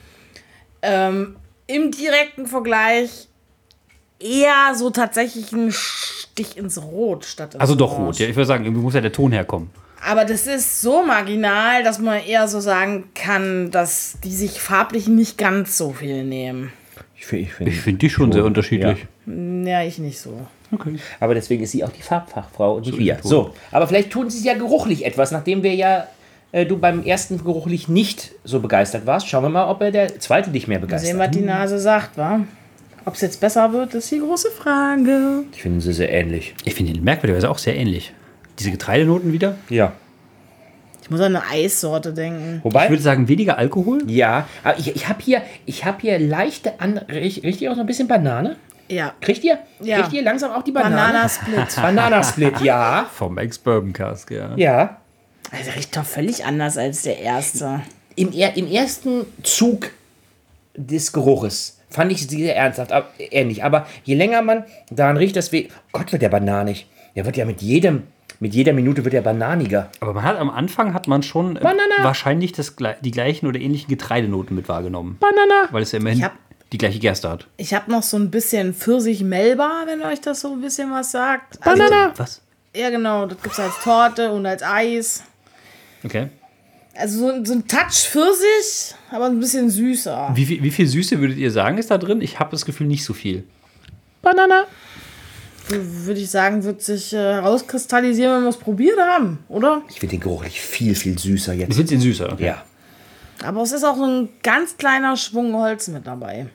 Ähm, 0.82 1.36
Im 1.66 1.90
direkten 1.90 2.46
Vergleich 2.46 3.28
eher 4.22 4.74
so 4.74 4.90
tatsächlich 4.90 5.52
ein 5.52 5.70
Stich 5.72 6.56
ins 6.56 6.80
Rot 6.82 7.24
statt 7.24 7.54
ins 7.54 7.60
Also 7.60 7.74
doch 7.74 7.92
Orange. 7.92 8.06
rot. 8.06 8.18
Ja, 8.18 8.28
ich 8.28 8.36
würde 8.36 8.46
sagen, 8.46 8.64
irgendwie 8.64 8.82
muss 8.82 8.94
ja 8.94 9.00
der 9.00 9.12
Ton 9.12 9.32
herkommen. 9.32 9.70
Aber 10.04 10.24
das 10.24 10.46
ist 10.46 10.80
so 10.80 11.04
marginal, 11.04 11.84
dass 11.84 11.98
man 11.98 12.20
eher 12.24 12.48
so 12.48 12.58
sagen 12.60 13.04
kann, 13.14 13.70
dass 13.70 14.18
die 14.24 14.32
sich 14.32 14.60
farblich 14.60 15.06
nicht 15.06 15.38
ganz 15.38 15.78
so 15.78 15.92
viel 15.92 16.24
nehmen. 16.24 16.72
Ich 17.16 17.26
finde, 17.26 17.44
ich 17.44 17.52
find, 17.52 17.68
Ich 17.70 17.80
finde 17.80 17.98
die 17.98 18.10
schon 18.10 18.32
sehr 18.32 18.44
unterschiedlich. 18.44 19.06
Ja, 19.26 19.82
ich 19.84 19.98
nicht 19.98 20.18
so. 20.18 20.46
Okay. 20.74 20.96
aber 21.20 21.34
deswegen 21.34 21.62
ist 21.62 21.72
sie 21.72 21.84
auch 21.84 21.90
die 21.92 22.00
Farbfachfrau 22.02 22.76
und 22.76 22.86
nicht 22.86 22.94
So 22.94 22.98
wir. 22.98 23.18
So, 23.22 23.54
aber 23.70 23.86
vielleicht 23.86 24.10
tun 24.10 24.30
sie 24.30 24.38
es 24.38 24.44
ja 24.44 24.54
geruchlich 24.54 25.04
etwas, 25.04 25.30
nachdem 25.30 25.62
wir 25.62 25.74
ja 25.74 26.06
äh, 26.50 26.64
du 26.66 26.78
beim 26.78 27.04
ersten 27.04 27.36
geruchlich 27.44 27.88
nicht 27.88 28.32
so 28.42 28.58
begeistert 28.60 29.04
warst. 29.06 29.28
Schauen 29.28 29.44
wir 29.44 29.50
mal, 29.50 29.68
ob 29.68 29.82
er 29.82 29.90
der 29.90 30.18
zweite 30.18 30.50
dich 30.50 30.66
mehr 30.68 30.78
Sehen, 30.78 30.86
begeistert. 30.88 31.18
was 31.18 31.30
die 31.30 31.40
Nase 31.42 31.78
sagt, 31.78 32.16
wa? 32.16 32.40
Ob 33.04 33.14
es 33.14 33.20
jetzt 33.20 33.40
besser 33.40 33.72
wird, 33.72 33.94
ist 33.94 34.10
die 34.10 34.20
große 34.20 34.50
Frage. 34.50 35.44
Ich 35.52 35.62
finde 35.62 35.80
sie 35.80 35.92
sehr 35.92 36.10
ähnlich. 36.12 36.54
Ich 36.64 36.74
finde 36.74 36.92
ihn 36.92 37.02
merkwürdigerweise 37.02 37.50
auch 37.50 37.58
sehr 37.58 37.76
ähnlich. 37.76 38.12
Diese 38.58 38.70
Getreidenoten 38.70 39.32
wieder. 39.32 39.56
Ja. 39.68 39.92
Ich 41.02 41.10
muss 41.10 41.20
an 41.20 41.34
eine 41.34 41.44
Eissorte 41.50 42.12
denken. 42.12 42.60
Wobei, 42.62 42.84
Ich 42.84 42.90
würde 42.90 43.02
sagen, 43.02 43.26
weniger 43.28 43.58
Alkohol. 43.58 44.02
ja, 44.06 44.46
aber 44.62 44.78
ich, 44.78 44.94
ich 44.94 45.08
habe 45.08 45.20
hier, 45.22 45.42
ich 45.66 45.84
hab 45.84 46.00
hier 46.00 46.18
leichte, 46.20 46.80
an, 46.80 46.98
richtig, 46.98 47.42
richtig 47.44 47.68
auch 47.68 47.74
so 47.74 47.80
ein 47.80 47.86
bisschen 47.86 48.06
Banane. 48.06 48.56
Ja. 48.88 49.14
Kriegt 49.20 49.42
ihr? 49.42 49.58
Ja. 49.80 50.00
Kriegt 50.02 50.12
ihr 50.12 50.22
langsam 50.22 50.52
auch 50.52 50.62
die 50.62 50.70
Banane? 50.70 50.94
Bananasplit. 50.94 51.76
Bananasplit, 51.76 52.60
ja. 52.60 53.06
Vom 53.12 53.36
Ex-Bourbon 53.38 53.92
Cask, 53.92 54.30
ja. 54.30 54.54
Ja. 54.56 54.98
Also 55.50 55.70
riecht 55.72 55.96
doch 55.96 56.04
völlig 56.04 56.44
anders 56.44 56.76
als 56.78 57.02
der 57.02 57.18
erste. 57.18 57.80
Im, 58.14 58.32
er- 58.32 58.56
Im 58.56 58.66
ersten 58.70 59.24
Zug 59.42 59.90
des 60.76 61.12
Geruches 61.12 61.78
fand 61.92 62.10
ich 62.12 62.26
sie 62.26 62.42
sehr 62.42 62.56
ernsthaft, 62.56 62.92
ab- 62.92 63.12
ähnlich. 63.18 63.62
Aber 63.64 63.86
je 64.04 64.14
länger 64.14 64.42
man 64.42 64.64
daran 64.90 65.16
riecht, 65.16 65.36
deswegen. 65.36 65.68
Gott, 65.92 66.10
wird 66.12 66.22
der 66.22 66.28
bananig. 66.28 66.86
Der 67.14 67.24
wird 67.26 67.36
ja 67.36 67.44
mit 67.44 67.60
jedem, 67.62 68.04
mit 68.40 68.54
jeder 68.54 68.72
Minute 68.72 69.04
wird 69.04 69.12
der 69.14 69.20
bananiger. 69.22 69.90
Aber 70.00 70.14
man 70.14 70.24
hat 70.24 70.38
am 70.38 70.50
Anfang 70.50 70.94
hat 70.94 71.06
man 71.08 71.22
schon 71.22 71.56
äh, 71.56 71.60
Banana. 71.60 72.02
wahrscheinlich 72.02 72.52
das, 72.52 72.74
die 73.02 73.10
gleichen 73.10 73.46
oder 73.46 73.60
ähnlichen 73.60 73.88
Getreidenoten 73.88 74.56
mit 74.56 74.68
wahrgenommen. 74.68 75.18
Banana. 75.20 75.68
Weil 75.70 75.82
es 75.82 75.92
ja 75.92 75.98
immerhin 75.98 76.26
die 76.72 76.78
gleiche 76.78 76.98
Gerste 76.98 77.28
hat. 77.28 77.46
Ich 77.58 77.74
habe 77.74 77.90
noch 77.90 78.02
so 78.02 78.16
ein 78.16 78.30
bisschen 78.30 78.72
Pfirsich-Melba, 78.72 79.82
wenn 79.86 80.02
euch 80.02 80.20
das 80.22 80.40
so 80.40 80.52
ein 80.54 80.60
bisschen 80.62 80.90
was 80.90 81.10
sagt. 81.12 81.58
Also, 81.60 81.82
Banana. 81.84 82.12
Was? 82.16 82.40
Ja, 82.74 82.88
genau. 82.88 83.26
Das 83.26 83.40
gibt 83.42 83.52
es 83.52 83.60
als 83.60 83.78
Torte 83.84 84.32
und 84.32 84.46
als 84.46 84.62
Eis. 84.62 85.22
Okay. 86.02 86.28
Also 86.94 87.18
so, 87.18 87.44
so 87.44 87.52
ein 87.54 87.66
Touch 87.66 88.08
Pfirsich, 88.10 88.94
aber 89.10 89.26
ein 89.26 89.40
bisschen 89.40 89.70
süßer. 89.70 90.30
Wie 90.34 90.44
viel, 90.44 90.62
wie 90.62 90.70
viel 90.70 90.86
Süße 90.86 91.18
würdet 91.20 91.38
ihr 91.38 91.50
sagen 91.50 91.78
ist 91.78 91.90
da 91.90 91.96
drin? 91.98 92.20
Ich 92.20 92.38
habe 92.38 92.50
das 92.50 92.64
Gefühl 92.66 92.86
nicht 92.86 93.04
so 93.04 93.14
viel. 93.14 93.44
Banana. 94.20 94.66
Würde 95.68 96.20
ich 96.20 96.28
sagen, 96.30 96.64
wird 96.64 96.82
sich 96.82 97.12
äh, 97.14 97.16
herauskristallisieren, 97.16 98.36
wenn 98.36 98.42
wir 98.42 98.50
es 98.50 98.56
probiert 98.56 98.98
haben, 99.00 99.38
oder? 99.48 99.82
Ich 99.88 100.00
finde 100.00 100.16
den 100.16 100.20
geruchlich 100.20 100.60
viel, 100.60 100.94
viel 100.94 101.18
süßer 101.18 101.54
Ich 101.54 101.60
jetzt. 101.60 101.76
finde 101.76 101.94
ihn 101.94 102.00
süßer. 102.00 102.32
Okay. 102.32 102.46
Ja. 102.46 102.62
Aber 103.44 103.62
es 103.62 103.72
ist 103.72 103.84
auch 103.84 103.96
so 103.96 104.04
ein 104.04 104.28
ganz 104.42 104.76
kleiner 104.76 105.16
Schwung 105.16 105.54
Holz 105.54 105.88
mit 105.88 106.06
dabei. 106.06 106.46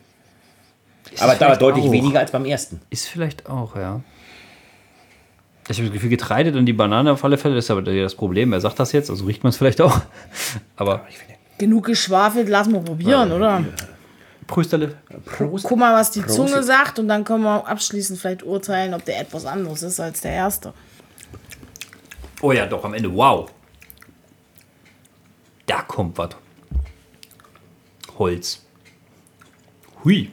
Aber, 1.17 1.32
aber 1.32 1.36
vielleicht 1.36 1.62
deutlich 1.62 1.86
auch. 1.86 1.91
weniger 1.91 2.19
als 2.19 2.32
beim 2.32 2.45
ersten. 2.45 2.80
Ist 2.89 3.08
vielleicht 3.08 3.50
auch, 3.50 3.76
ja. 3.76 4.02
Ich 5.70 5.78
habe 5.78 5.88
das 5.88 5.94
Gefühl, 5.94 6.10
Getreide, 6.10 6.52
dann 6.52 6.66
die 6.66 6.74
Banane 6.74 7.12
auf 7.12 7.24
alle 7.26 7.38
Fälle, 7.38 7.56
das 7.56 7.66
ist 7.66 7.72
aber 7.72 7.82
das 7.82 8.16
Problem. 8.16 8.54
Er 8.54 8.62
sagt 8.62 8.80
das 8.80 8.94
jetzt, 8.94 9.10
also 9.10 9.26
riecht 9.26 9.44
man 9.44 9.50
es 9.50 9.58
vielleicht 9.58 9.82
auch. 9.82 10.00
Aber 10.78 11.06
Genug 11.58 11.88
geschwafelt, 11.88 12.48
lassen 12.48 12.72
wir 12.74 12.82
probieren, 12.82 13.32
oder? 13.32 13.66
Prösterle. 14.46 14.96
Prost. 15.26 15.66
Guck 15.68 15.78
mal, 15.78 15.94
was 15.94 16.12
die 16.12 16.22
Prost. 16.22 16.36
Zunge 16.36 16.64
sagt 16.64 17.00
und 17.00 17.08
dann 17.08 17.26
können 17.26 17.44
wir 17.44 17.68
abschließend 17.68 18.20
vielleicht 18.20 18.44
urteilen, 18.44 18.94
ob 18.94 19.04
der 19.04 19.20
etwas 19.20 19.46
anderes 19.46 19.84
ist 19.84 20.00
als 20.00 20.22
der 20.22 20.32
erste. 20.32 20.74
Oh 22.42 22.52
ja, 22.52 22.66
doch, 22.66 22.86
am 22.86 22.94
Ende. 22.94 23.14
Wow. 23.14 23.52
Da 25.66 25.82
kommt 25.82 26.18
was. 26.18 26.30
Holz. 28.18 28.66
Hui. 30.04 30.32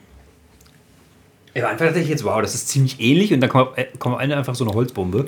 Ja, 1.54 1.64
am 1.64 1.70
Anfang 1.72 1.86
dachte 1.88 2.00
ich 2.00 2.08
jetzt, 2.08 2.24
wow, 2.24 2.40
das 2.42 2.54
ist 2.54 2.68
ziemlich 2.68 2.98
ähnlich 3.00 3.32
und 3.32 3.40
dann 3.40 3.50
kommt, 3.50 3.78
äh, 3.78 3.86
kommt 3.98 4.16
am 4.16 4.20
Ende 4.20 4.36
einfach 4.36 4.54
so 4.54 4.64
eine 4.64 4.74
Holzbombe. 4.74 5.26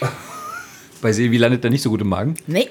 Bei 1.02 1.12
Silvi 1.12 1.36
landet 1.36 1.64
da 1.64 1.70
nicht 1.70 1.82
so 1.82 1.90
gut 1.90 2.00
im 2.00 2.08
Magen. 2.08 2.34
Nee, 2.46 2.68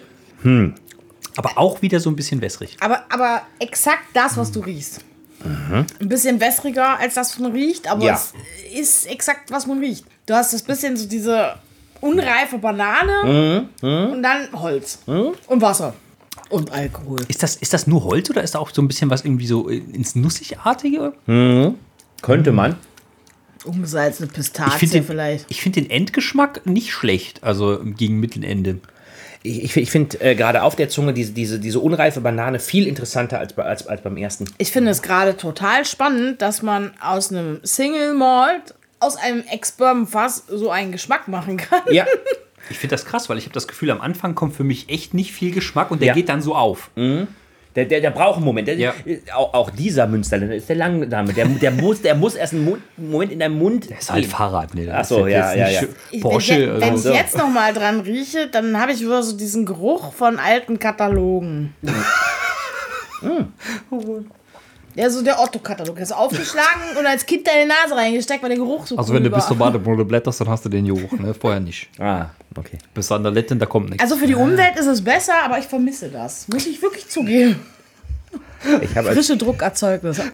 Aber 1.35 1.57
auch 1.57 1.81
wieder 1.81 1.99
so 1.99 2.09
ein 2.09 2.15
bisschen 2.15 2.41
wässrig. 2.41 2.77
aber, 2.79 3.03
aber 3.09 3.41
exakt 3.59 4.03
das, 4.13 4.37
was 4.37 4.51
du 4.51 4.59
riechst. 4.59 5.01
Ein 5.43 5.85
bisschen 6.07 6.39
wässriger 6.39 6.97
als 6.99 7.15
das, 7.15 7.31
was 7.33 7.39
man 7.39 7.51
riecht, 7.51 7.87
aber 7.87 8.05
Ja. 8.05 8.13
es 8.13 8.33
ist 8.73 9.07
exakt, 9.07 9.51
was 9.51 9.67
man 9.67 9.79
riecht. 9.79 10.05
Du 10.25 10.33
hast 10.33 10.53
das 10.53 10.61
bisschen 10.63 10.95
so 10.95 11.07
diese 11.07 11.55
unreife 12.01 12.57
Banane 12.59 13.67
und 13.81 14.23
dann 14.23 14.47
Holz 14.53 14.99
und 15.05 15.61
Wasser 15.61 15.93
und 16.49 16.71
Alkohol. 16.71 17.19
Ist 17.27 17.43
das, 17.43 17.55
ist 17.57 17.73
das 17.73 17.87
nur 17.87 18.03
Holz 18.03 18.29
oder 18.29 18.41
ist 18.41 18.55
da 18.55 18.59
auch 18.59 18.69
so 18.73 18.81
ein 18.81 18.87
bisschen 18.87 19.09
was 19.09 19.25
irgendwie 19.25 19.47
so 19.47 19.67
ins 19.67 20.15
Nussigartige? 20.15 21.13
Könnte 22.23 22.51
man. 22.51 22.75
Umgesalzene 23.65 24.27
Ich 24.27 24.33
Pistazie 24.33 24.79
finde 24.79 24.93
den, 24.95 25.03
vielleicht. 25.05 25.45
ich 25.49 25.61
find 25.61 25.75
den 25.75 25.89
Endgeschmack 25.89 26.65
nicht 26.65 26.91
schlecht, 26.91 27.43
also 27.43 27.79
gegen 27.83 28.19
Mittelende. 28.19 28.79
Ich, 29.41 29.63
ich, 29.63 29.77
ich 29.77 29.91
finde 29.91 30.19
äh, 30.21 30.35
gerade 30.35 30.63
auf 30.63 30.75
der 30.75 30.89
Zunge 30.89 31.13
diese, 31.13 31.33
diese, 31.33 31.59
diese 31.59 31.79
unreife 31.79 32.21
Banane 32.21 32.59
viel 32.59 32.87
interessanter 32.87 33.39
als, 33.39 33.57
als, 33.57 33.87
als 33.87 34.01
beim 34.01 34.17
ersten. 34.17 34.45
Ich 34.57 34.71
finde 34.71 34.91
es 34.91 35.01
gerade 35.01 35.37
total 35.37 35.85
spannend, 35.85 36.41
dass 36.41 36.61
man 36.61 36.91
aus 37.01 37.31
einem 37.31 37.59
Single 37.63 38.13
Malt, 38.15 38.73
aus 38.99 39.15
einem 39.17 39.43
Ex-Bourbon-Fass 39.49 40.45
so 40.49 40.69
einen 40.71 40.91
Geschmack 40.91 41.27
machen 41.27 41.57
kann. 41.57 41.81
Ja. 41.91 42.05
Ich 42.69 42.77
finde 42.79 42.95
das 42.95 43.05
krass, 43.05 43.27
weil 43.29 43.37
ich 43.37 43.43
habe 43.43 43.53
das 43.53 43.67
Gefühl, 43.67 43.91
am 43.91 43.99
Anfang 43.99 44.35
kommt 44.35 44.55
für 44.55 44.63
mich 44.63 44.87
echt 44.89 45.13
nicht 45.13 45.33
viel 45.33 45.51
Geschmack 45.51 45.91
und 45.91 45.99
der 46.01 46.07
Ja. 46.09 46.13
geht 46.13 46.29
dann 46.29 46.41
so 46.41 46.55
auf. 46.55 46.89
Der, 47.75 47.85
der, 47.85 48.01
der 48.01 48.11
braucht 48.11 48.37
einen 48.37 48.45
Moment. 48.45 48.67
Der, 48.67 48.75
Ja. 48.75 48.93
auch, 49.35 49.53
auch 49.53 49.69
dieser 49.71 50.05
Münsterländer 50.07 50.55
ist 50.55 50.69
der 50.69 50.75
Langname. 50.75 51.33
Der, 51.33 51.45
der, 51.45 51.71
muss, 51.71 52.01
der 52.01 52.15
muss 52.15 52.35
erst 52.35 52.53
einen, 52.53 52.81
Moment 52.97 53.31
in 53.31 53.39
deinem 53.39 53.57
Mund. 53.57 53.89
Das 53.89 53.99
ist 54.01 54.11
halt 54.11 54.25
Fahrrad. 54.25 54.75
Nee, 54.75 54.89
Ach 54.91 55.03
so, 55.03 55.25
ja, 55.27 55.53
ja, 55.53 55.69
ja. 55.69 55.81
Ich, 56.11 56.21
Porsche. 56.21 56.73
wenn 56.73 56.81
wenn 56.81 56.89
also, 56.91 57.09
ich 57.09 57.15
jetzt 57.15 57.37
noch 57.37 57.49
mal 57.49 57.73
dran 57.73 58.01
rieche, 58.01 58.47
dann 58.47 58.79
habe 58.79 58.91
ich 58.91 59.01
wieder 59.01 59.23
so 59.23 59.35
diesen 59.35 59.65
Geruch 59.65 60.13
von 60.13 60.37
alten 60.37 60.77
Katalogen. 60.79 61.73
Ja, 64.95 65.09
so 65.09 65.23
der 65.23 65.39
Otto-Katalog. 65.39 65.99
Hast 65.99 66.11
du 66.11 66.15
aufgeschlagen 66.15 66.97
und 66.99 67.05
als 67.05 67.25
Kind 67.25 67.47
deine 67.47 67.67
Nase 67.67 67.95
reingesteckt, 67.95 68.43
weil 68.43 68.49
der 68.49 68.59
Geruch 68.59 68.85
so 68.85 68.95
also 68.95 69.11
cool 69.11 69.17
wenn 69.17 69.23
du 69.23 69.31
war. 69.31 69.39
bis 69.39 69.47
zur 69.47 69.57
Badebrille 69.57 70.05
blätterst, 70.05 70.41
dann 70.41 70.49
hast 70.49 70.65
du 70.65 70.69
den 70.69 70.85
Geruch, 70.85 71.11
ne? 71.13 71.33
Vorher 71.33 71.59
nicht. 71.59 71.89
Ah, 71.99 72.29
okay. 72.55 72.77
Bis 72.93 73.11
an 73.11 73.23
der 73.23 73.31
Letten, 73.31 73.57
da 73.57 73.65
kommt 73.65 73.89
nichts. 73.89 74.03
Also 74.03 74.17
für 74.17 74.27
die 74.27 74.35
Umwelt 74.35 74.77
ist 74.77 74.85
es 74.87 75.03
besser, 75.03 75.33
aber 75.43 75.57
ich 75.57 75.65
vermisse 75.65 76.09
das. 76.09 76.47
Muss 76.47 76.65
ich 76.67 76.81
wirklich 76.81 77.07
zugeben. 77.07 77.59
Ich 78.81 78.95
habe 78.95 79.13
Frische 79.13 79.37
Druckerzeugnisse. 79.37 80.31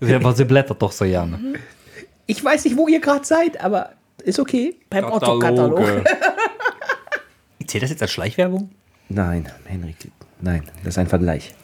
Ja, 0.00 0.16
aber 0.16 0.34
sie 0.34 0.44
blättert 0.44 0.80
doch 0.80 0.92
so 0.92 1.04
gerne. 1.04 1.54
ich 2.26 2.42
weiß 2.44 2.64
nicht, 2.64 2.76
wo 2.76 2.88
ihr 2.88 3.00
gerade 3.00 3.24
seid, 3.24 3.60
aber 3.60 3.90
ist 4.22 4.38
okay. 4.38 4.76
Beim 4.90 5.04
Otto-Katalog. 5.04 5.80
Zählt 7.66 7.82
das 7.82 7.90
jetzt 7.90 8.02
als 8.02 8.10
Schleichwerbung? 8.10 8.70
Nein, 9.08 9.50
Henrik, 9.64 9.96
nein, 10.40 10.62
das 10.84 10.94
ist 10.94 10.98
ein 10.98 11.06
Vergleich. 11.06 11.54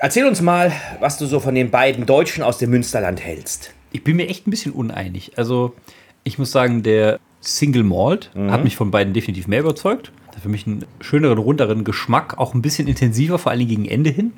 Erzähl 0.00 0.26
uns 0.26 0.42
mal, 0.42 0.72
was 1.00 1.18
du 1.18 1.26
so 1.26 1.40
von 1.40 1.54
den 1.54 1.70
beiden 1.70 2.06
Deutschen 2.06 2.42
aus 2.42 2.58
dem 2.58 2.70
Münsterland 2.70 3.20
hältst. 3.20 3.72
Ich 3.92 4.04
bin 4.04 4.16
mir 4.16 4.28
echt 4.28 4.46
ein 4.46 4.50
bisschen 4.50 4.72
uneinig. 4.72 5.32
Also, 5.36 5.74
ich 6.22 6.38
muss 6.38 6.52
sagen, 6.52 6.82
der 6.82 7.18
Single 7.40 7.84
Malt 7.84 8.30
hat 8.34 8.64
mich 8.64 8.76
von 8.76 8.90
beiden 8.90 9.14
definitiv 9.14 9.46
mehr 9.46 9.60
überzeugt. 9.60 10.12
Hat 10.28 10.40
für 10.40 10.48
mich 10.48 10.66
einen 10.66 10.84
schöneren, 11.00 11.38
runderen 11.38 11.84
Geschmack, 11.84 12.38
auch 12.38 12.54
ein 12.54 12.62
bisschen 12.62 12.88
intensiver, 12.88 13.38
vor 13.38 13.52
allem 13.52 13.68
gegen 13.68 13.86
Ende 13.86 14.10
hin. 14.10 14.32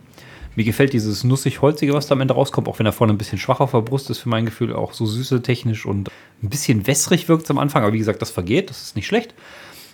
Mir 0.54 0.64
gefällt 0.64 0.92
dieses 0.92 1.24
nussig-holzige, 1.24 1.92
was 1.92 2.08
da 2.08 2.14
am 2.14 2.20
Ende 2.20 2.34
rauskommt, 2.34 2.68
auch 2.68 2.78
wenn 2.78 2.86
er 2.86 2.92
vorne 2.92 3.12
ein 3.12 3.18
bisschen 3.18 3.38
schwach 3.38 3.60
auf 3.60 3.70
der 3.70 3.80
Brust 3.80 4.10
ist, 4.10 4.18
für 4.18 4.28
mein 4.28 4.44
Gefühl 4.44 4.74
auch 4.74 4.92
so 4.92 5.06
süße 5.06 5.40
technisch 5.42 5.86
und 5.86 6.10
ein 6.42 6.48
bisschen 6.48 6.86
wässrig 6.86 7.28
wirkt 7.28 7.44
es 7.44 7.50
am 7.50 7.58
Anfang, 7.58 7.84
aber 7.84 7.92
wie 7.92 7.98
gesagt, 7.98 8.20
das 8.20 8.30
vergeht, 8.30 8.68
das 8.68 8.82
ist 8.82 8.96
nicht 8.96 9.06
schlecht. 9.06 9.34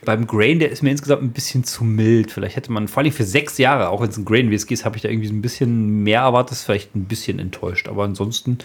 Beim 0.05 0.27
Grain, 0.27 0.59
der 0.59 0.71
ist 0.71 0.83
mir 0.83 0.91
insgesamt 0.91 1.23
ein 1.23 1.33
bisschen 1.33 1.65
zu 1.65 1.85
mild. 1.85 2.31
Vielleicht 2.31 2.57
hätte 2.57 2.73
man, 2.73 2.89
vor 2.89 3.03
allem 3.03 3.13
für 3.13 3.25
sechs 3.25 3.59
Jahre, 3.59 3.89
auch 3.89 4.01
wenn 4.01 4.11
es 4.11 4.17
ein 4.17 4.25
Grain 4.25 4.51
Whisky 4.51 4.75
ist, 4.75 4.85
habe 4.85 4.97
ich 4.97 5.03
da 5.03 5.09
irgendwie 5.09 5.29
so 5.29 5.35
ein 5.35 5.43
bisschen 5.43 6.03
mehr 6.03 6.21
erwartet. 6.21 6.53
Ist 6.53 6.65
vielleicht 6.65 6.95
ein 6.95 7.05
bisschen 7.05 7.39
enttäuscht. 7.39 7.89
Aber 7.89 8.05
ansonsten 8.05 8.59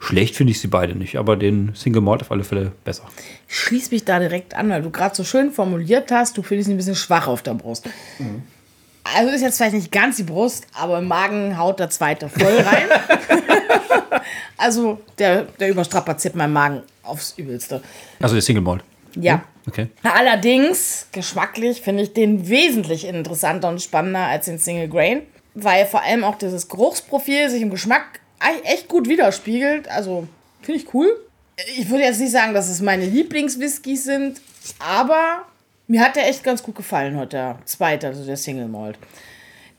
schlecht 0.00 0.36
finde 0.36 0.52
ich 0.52 0.60
sie 0.60 0.68
beide 0.68 0.94
nicht. 0.94 1.16
Aber 1.16 1.36
den 1.36 1.74
Single 1.74 2.02
Malt 2.02 2.22
auf 2.22 2.30
alle 2.30 2.44
Fälle 2.44 2.72
besser. 2.84 3.04
Schließ 3.48 3.90
mich 3.90 4.04
da 4.04 4.18
direkt 4.18 4.54
an, 4.54 4.70
weil 4.70 4.82
du 4.82 4.90
gerade 4.90 5.14
so 5.14 5.24
schön 5.24 5.50
formuliert 5.50 6.10
hast, 6.10 6.36
du 6.38 6.42
fühlst 6.42 6.68
dich 6.68 6.74
ein 6.74 6.78
bisschen 6.78 6.94
schwach 6.94 7.26
auf 7.26 7.42
der 7.42 7.54
Brust. 7.54 7.88
Also 9.04 9.30
ist 9.32 9.40
jetzt 9.40 9.56
vielleicht 9.56 9.74
nicht 9.74 9.92
ganz 9.92 10.16
die 10.16 10.22
Brust, 10.22 10.66
aber 10.74 10.98
im 10.98 11.08
Magen 11.08 11.56
haut 11.56 11.80
der 11.80 11.90
zweite 11.90 12.28
voll 12.28 12.58
rein. 12.58 12.88
also 14.56 15.00
der, 15.18 15.42
der 15.58 15.70
überstrapaziert 15.70 16.34
meinen 16.34 16.52
Magen 16.52 16.82
aufs 17.02 17.34
Übelste. 17.36 17.80
Also 18.20 18.34
der 18.34 18.42
Single 18.42 18.62
Malt. 18.62 18.82
Ja. 19.14 19.42
Okay. 19.68 19.88
Allerdings, 20.02 21.08
geschmacklich 21.12 21.82
finde 21.82 22.02
ich 22.02 22.14
den 22.14 22.48
wesentlich 22.48 23.04
interessanter 23.04 23.68
und 23.68 23.82
spannender 23.82 24.20
als 24.20 24.46
den 24.46 24.58
Single 24.58 24.88
Grain, 24.88 25.22
weil 25.54 25.84
vor 25.84 26.02
allem 26.02 26.24
auch 26.24 26.36
dieses 26.36 26.68
Geruchsprofil 26.68 27.50
sich 27.50 27.60
im 27.60 27.68
Geschmack 27.68 28.20
echt 28.64 28.88
gut 28.88 29.08
widerspiegelt. 29.08 29.88
Also 29.88 30.26
finde 30.62 30.80
ich 30.80 30.94
cool. 30.94 31.08
Ich 31.76 31.90
würde 31.90 32.04
jetzt 32.04 32.20
nicht 32.20 32.32
sagen, 32.32 32.54
dass 32.54 32.70
es 32.70 32.80
meine 32.80 33.04
Lieblingswhiskys 33.04 34.04
sind, 34.04 34.40
aber 34.78 35.44
mir 35.86 36.00
hat 36.00 36.16
der 36.16 36.28
echt 36.28 36.44
ganz 36.44 36.62
gut 36.62 36.76
gefallen 36.76 37.16
heute, 37.16 37.36
der 37.36 37.58
zweite, 37.66 38.06
also 38.06 38.24
der 38.24 38.36
Single 38.36 38.68
Malt. 38.68 38.98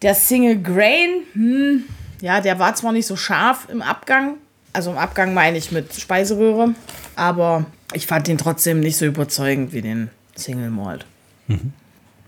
Der 0.01 0.13
Single 0.13 0.61
Grain, 0.61 1.23
hm, 1.33 1.85
ja, 2.21 2.41
der 2.41 2.59
war 2.59 2.75
zwar 2.75 2.91
nicht 2.91 3.07
so 3.07 3.15
scharf 3.15 3.67
im 3.71 3.81
Abgang, 3.81 4.35
also 4.71 4.91
im 4.91 4.97
Abgang 4.97 5.33
meine 5.33 5.57
ich 5.57 5.71
mit 5.71 5.93
Speiseröhre, 5.95 6.75
aber 7.15 7.65
ich 7.93 8.07
fand 8.07 8.27
den 8.27 8.37
trotzdem 8.37 8.79
nicht 8.79 8.97
so 8.97 9.05
überzeugend 9.05 9.73
wie 9.73 9.81
den 9.81 10.09
Single 10.35 10.69
Malt. 10.69 11.05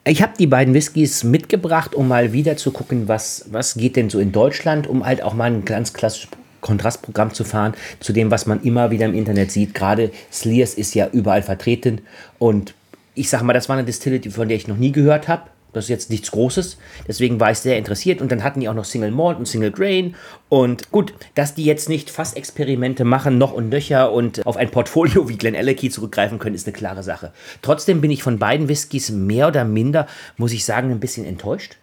Ich 0.04 0.22
habe 0.22 0.34
die 0.38 0.48
beiden 0.48 0.74
Whiskys 0.74 1.24
mitgebracht, 1.24 1.94
um 1.94 2.08
mal 2.08 2.34
wieder 2.34 2.58
zu 2.58 2.72
gucken, 2.72 3.08
was, 3.08 3.46
was 3.52 3.76
geht 3.76 3.96
denn 3.96 4.10
so 4.10 4.20
in 4.20 4.32
Deutschland, 4.32 4.88
um 4.88 5.06
halt 5.06 5.22
auch 5.22 5.34
mal 5.34 5.52
ein 5.52 5.64
ganz 5.64 5.94
klassisches 5.94 6.30
Kontrastprogramm 6.62 7.34
zu 7.34 7.44
fahren 7.44 7.74
zu 8.00 8.14
dem, 8.14 8.32
was 8.32 8.46
man 8.46 8.62
immer 8.64 8.92
wieder 8.92 9.06
im 9.06 9.14
Internet 9.14 9.52
sieht. 9.52 9.74
Gerade 9.74 10.12
Slears 10.32 10.76
ist 10.76 10.96
ja 10.96 11.08
überall 11.12 11.44
vertreten 11.44 12.02
und 12.40 12.74
ich 13.14 13.30
sag 13.30 13.42
mal, 13.44 13.54
das 13.54 13.68
war 13.68 13.76
eine 13.76 13.86
Distillery, 13.86 14.30
von 14.30 14.48
der 14.48 14.58
ich 14.58 14.68
noch 14.68 14.78
nie 14.78 14.92
gehört 14.92 15.28
habe. 15.28 15.44
Das 15.74 15.86
ist 15.86 15.90
jetzt 15.90 16.10
nichts 16.10 16.32
Großes. 16.32 16.78
Deswegen 17.08 17.40
war 17.40 17.52
ich 17.52 17.60
sehr 17.60 17.78
interessiert. 17.78 18.22
Und 18.22 18.32
dann 18.32 18.44
hatten 18.44 18.60
die 18.60 18.70
auch 18.70 18.74
noch 18.74 18.86
Single 18.86 19.12
Malt 19.12 19.38
und 19.38 19.48
Single 19.48 19.72
Grain. 19.72 20.16
Und 20.50 20.92
gut, 20.92 21.14
dass 21.36 21.56
die 21.56 21.64
jetzt 21.64 21.88
nicht 21.88 22.10
Fassexperimente 22.10 23.06
machen, 23.06 23.38
noch 23.38 23.54
und 23.54 23.70
nöcher 23.70 24.12
und 24.12 24.46
auf 24.46 24.58
ein 24.58 24.70
Portfolio 24.70 25.30
wie 25.30 25.38
Glen 25.38 25.56
Alecky 25.56 25.90
zurückgreifen 25.90 26.40
können, 26.40 26.56
ist 26.56 26.68
eine 26.68 26.76
klare 26.76 27.04
Sache. 27.04 27.32
Trotzdem 27.62 28.02
bin 28.02 28.12
ich 28.12 28.24
von 28.24 28.40
beiden 28.40 28.68
Whiskys 28.68 29.10
mehr 29.10 29.48
oder 29.48 29.64
minder, 29.64 30.08
muss 30.38 30.52
ich 30.52 30.66
sagen, 30.66 30.92
ein 30.92 31.00
bisschen 31.00 31.26
enttäuscht. 31.26 31.78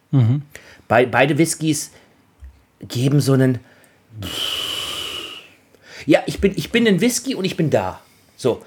Bei, 0.88 1.07
beide 1.07 1.38
Whiskys 1.38 1.90
geben 2.81 3.20
so 3.20 3.33
einen. 3.33 3.59
Ja, 6.07 6.20
ich 6.27 6.40
bin, 6.40 6.53
ich 6.57 6.70
bin 6.70 6.87
ein 6.87 7.01
Whisky 7.01 7.35
und 7.35 7.44
ich 7.44 7.57
bin 7.57 7.70
da. 7.70 8.01
So. 8.37 8.62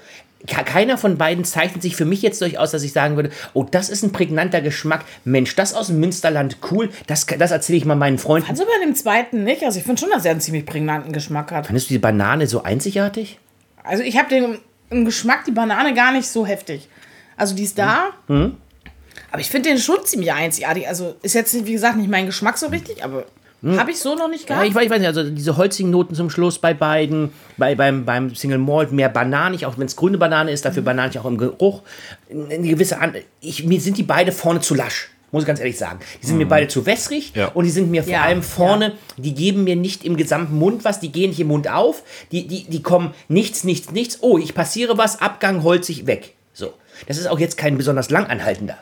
Ke- 0.46 0.64
Keiner 0.64 0.98
von 0.98 1.18
beiden 1.18 1.44
zeichnet 1.44 1.82
sich 1.82 1.94
für 1.96 2.04
mich 2.04 2.22
jetzt 2.22 2.40
durchaus, 2.40 2.70
dass 2.72 2.82
ich 2.82 2.92
sagen 2.92 3.16
würde, 3.16 3.30
oh, 3.54 3.64
das 3.64 3.88
ist 3.88 4.02
ein 4.02 4.12
prägnanter 4.12 4.60
Geschmack. 4.60 5.04
Mensch, 5.24 5.54
das 5.54 5.74
aus 5.74 5.86
dem 5.88 6.00
Münsterland, 6.00 6.58
cool. 6.70 6.90
Das, 7.06 7.26
das 7.26 7.50
erzähle 7.50 7.78
ich 7.78 7.84
mal 7.84 7.94
meinen 7.94 8.18
Freunden. 8.18 8.48
Also 8.50 8.64
bei 8.64 8.84
dem 8.84 8.94
zweiten 8.94 9.44
nicht. 9.44 9.62
Also 9.62 9.78
ich 9.78 9.84
finde 9.84 10.00
schon, 10.00 10.10
dass 10.10 10.24
er 10.24 10.32
einen 10.32 10.40
ziemlich 10.40 10.66
prägnanten 10.66 11.12
Geschmack 11.12 11.52
hat. 11.52 11.66
Findest 11.66 11.90
du 11.90 11.94
die 11.94 11.98
Banane 11.98 12.46
so 12.46 12.62
einzigartig? 12.62 13.38
Also 13.84 14.02
ich 14.02 14.16
habe 14.18 14.28
den 14.28 14.58
im 14.90 15.04
Geschmack 15.04 15.44
die 15.44 15.52
Banane 15.52 15.94
gar 15.94 16.12
nicht 16.12 16.26
so 16.28 16.46
heftig. 16.46 16.88
Also 17.36 17.54
die 17.54 17.62
ist 17.64 17.78
da. 17.78 18.10
Aber 18.28 19.40
ich 19.40 19.48
finde 19.50 19.70
den 19.70 19.78
schon 19.78 20.04
ziemlich 20.04 20.32
einzigartig. 20.32 20.86
Also 20.88 21.14
ist 21.22 21.34
jetzt, 21.34 21.66
wie 21.66 21.72
gesagt, 21.72 21.96
nicht 21.96 22.10
mein 22.10 22.26
Geschmack 22.26 22.58
so 22.58 22.66
richtig, 22.66 23.02
aber 23.02 23.24
habe 23.64 23.90
ich 23.92 24.00
so 24.00 24.14
noch 24.16 24.28
nicht 24.28 24.48
Ja, 24.48 24.56
gehabt. 24.56 24.68
ich, 24.68 24.74
weiß, 24.74 24.84
ich 24.84 24.90
weiß 24.90 24.98
nicht, 24.98 25.06
also 25.08 25.22
diese 25.30 25.56
holzigen 25.56 25.90
Noten 25.90 26.14
zum 26.14 26.30
Schluss 26.30 26.58
bei 26.58 26.74
beiden, 26.74 27.30
bei, 27.56 27.74
beim, 27.74 28.04
beim 28.04 28.34
Single 28.34 28.58
Malt 28.58 28.90
mehr 28.92 29.08
bananig, 29.08 29.66
auch 29.66 29.78
wenn 29.78 29.86
es 29.86 29.94
grüne 29.96 30.18
Banane 30.18 30.50
ist, 30.50 30.64
dafür 30.64 30.82
bananig 30.82 31.18
auch 31.18 31.24
im 31.26 31.38
Geruch. 31.38 31.82
Eine 32.30 32.66
gewisse 32.68 32.98
An 33.00 33.14
ich, 33.40 33.64
Mir 33.64 33.80
sind 33.80 33.98
die 33.98 34.02
beide 34.02 34.32
vorne 34.32 34.60
zu 34.60 34.74
lasch, 34.74 35.10
muss 35.30 35.44
ich 35.44 35.46
ganz 35.46 35.60
ehrlich 35.60 35.78
sagen. 35.78 36.00
Die 36.22 36.26
sind 36.26 36.38
mir 36.38 36.46
beide 36.48 36.66
zu 36.68 36.84
wässrig 36.86 37.32
Ja. 37.36 37.48
und 37.48 37.64
die 37.64 37.70
sind 37.70 37.90
mir 37.90 38.02
vor 38.02 38.12
Ja, 38.12 38.22
allem 38.22 38.42
vorne, 38.42 38.94
die 39.16 39.32
geben 39.34 39.64
mir 39.64 39.76
nicht 39.76 40.04
im 40.04 40.16
gesamten 40.16 40.56
Mund 40.58 40.84
was, 40.84 40.98
die 41.00 41.12
gehen 41.12 41.30
nicht 41.30 41.40
im 41.40 41.48
Mund 41.48 41.68
auf, 41.70 42.02
die, 42.32 42.46
die, 42.48 42.64
die 42.64 42.82
kommen 42.82 43.14
nichts, 43.28 43.62
nichts, 43.64 43.92
nichts. 43.92 44.18
Oh, 44.22 44.38
ich 44.38 44.54
passiere 44.54 44.98
was, 44.98 45.20
Abgang 45.20 45.62
holzig 45.62 46.06
weg. 46.06 46.34
So. 46.52 46.72
Das 47.06 47.16
ist 47.16 47.26
auch 47.28 47.38
jetzt 47.38 47.56
kein 47.56 47.76
besonders 47.78 48.10
langanhaltender. 48.10 48.76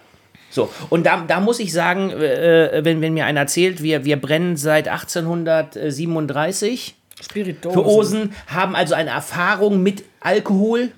So, 0.51 0.69
und 0.89 1.07
da, 1.07 1.25
da 1.27 1.41
muss 1.41 1.61
ich 1.61 1.73
sagen, 1.73 2.11
äh, 2.11 2.81
wenn, 2.85 3.01
wenn 3.01 3.15
mir 3.15 3.25
einer 3.25 3.41
erzählt, 3.41 3.83
wir, 3.83 4.05
wir 4.05 4.21
brennen 4.21 4.57
seit 4.57 4.89
1837 4.89 6.95
Spirituosen. 7.23 7.75
für 7.83 7.87
Osen, 7.87 8.33
haben 8.49 8.75
also 8.75 8.95
eine 8.95 9.11
Erfahrung 9.11 9.83
mit 9.83 10.05
Alkohol 10.21 10.91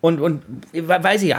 und, 0.00 0.20
und 0.20 0.42
we- 0.72 0.88
weiß 0.88 1.22
ich, 1.22 1.34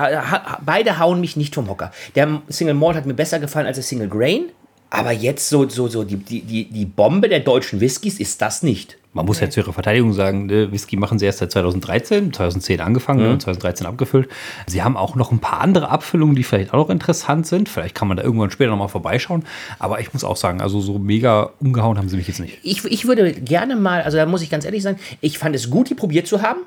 beide 0.66 1.00
hauen 1.00 1.22
mich 1.22 1.38
nicht 1.38 1.56
vom 1.56 1.70
Hocker. 1.70 1.92
Der 2.16 2.42
Single 2.50 2.74
Malt 2.76 2.98
hat 2.98 3.06
mir 3.06 3.14
besser 3.14 3.40
gefallen 3.40 3.66
als 3.68 3.78
der 3.78 3.84
Single 3.84 4.10
Grain, 4.10 4.46
aber 4.90 5.12
jetzt 5.12 5.50
so, 5.50 5.68
so, 5.70 5.88
so 5.88 6.04
die, 6.04 6.18
die, 6.18 6.66
die 6.66 6.86
Bombe 6.86 7.30
der 7.30 7.40
deutschen 7.40 7.80
Whiskys 7.80 8.20
ist 8.20 8.42
das 8.42 8.64
nicht. 8.64 8.98
Man 9.14 9.26
muss 9.26 9.40
ja 9.40 9.50
zu 9.50 9.62
ihrer 9.62 9.74
Verteidigung 9.74 10.14
sagen, 10.14 10.46
ne, 10.46 10.72
Whisky 10.72 10.96
machen 10.96 11.18
sie 11.18 11.26
erst 11.26 11.40
seit 11.40 11.52
2013, 11.52 12.34
2010 12.34 12.82
angefangen 12.82 13.22
ne, 13.24 13.32
und 13.32 13.42
2013 13.42 13.88
abgefüllt. 13.88 14.30
Sie 14.68 14.84
haben 14.84 14.96
auch 14.96 15.16
noch 15.16 15.32
ein 15.32 15.40
paar 15.40 15.62
andere 15.62 15.90
Abfüllungen, 15.90 16.36
die 16.36 16.44
vielleicht 16.44 16.72
auch 16.72 16.78
noch 16.78 16.90
interessant 16.92 17.48
sind. 17.48 17.68
Vielleicht 17.68 17.96
kann 17.96 18.08
man 18.08 18.18
da 18.18 18.24
irgendwann 18.24 18.52
später 18.52 18.70
nochmal 18.70 18.90
vorbeischauen. 18.90 19.44
Aber 19.80 20.00
ich 20.02 20.14
muss 20.14 20.24
auch 20.24 20.36
sagen, 20.38 20.62
also 20.62 20.82
so 20.82 21.00
mega 21.00 21.50
umgehauen 21.60 21.98
haben 21.98 22.10
sie 22.10 22.18
mich 22.18 22.28
jetzt 22.28 22.40
nicht. 22.40 22.60
Ich, 22.62 22.86
ich 22.86 23.08
würde 23.08 23.32
gerne 23.34 23.76
mal, 23.76 24.04
also 24.04 24.18
da 24.18 24.26
muss 24.28 24.44
ich 24.44 24.52
ganz 24.52 24.66
ehrlich 24.66 24.84
sagen, 24.84 25.00
ich 25.22 25.40
fand 25.40 25.56
es 25.56 25.70
gut, 25.72 25.90
die 25.90 25.96
probiert 25.96 26.28
zu 26.28 26.44
haben. 26.44 26.60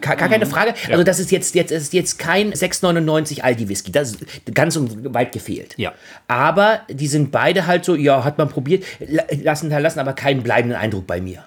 Gar, 0.00 0.16
gar 0.16 0.28
keine 0.28 0.46
Frage. 0.46 0.74
Also 0.90 1.04
das 1.04 1.20
ist 1.20 1.30
jetzt, 1.30 1.54
jetzt, 1.54 1.70
ist 1.70 1.92
jetzt 1.92 2.18
kein 2.18 2.52
6,99 2.52 3.42
Aldi 3.42 3.68
Whisky. 3.68 3.92
Das 3.92 4.12
ist 4.12 4.24
ganz 4.54 4.76
und 4.76 5.14
weit 5.14 5.30
gefehlt. 5.30 5.74
Ja. 5.76 5.92
Aber 6.26 6.80
die 6.90 7.06
sind 7.06 7.30
beide 7.30 7.66
halt 7.68 7.84
so, 7.84 7.94
ja, 7.94 8.24
hat 8.24 8.38
man 8.38 8.48
probiert, 8.48 8.82
la- 8.98 9.22
lassen 9.42 9.66
hinterlassen 9.66 10.00
aber 10.00 10.14
keinen 10.14 10.42
bleibenden 10.42 10.76
Eindruck 10.78 11.06
bei 11.06 11.20
mir. 11.20 11.44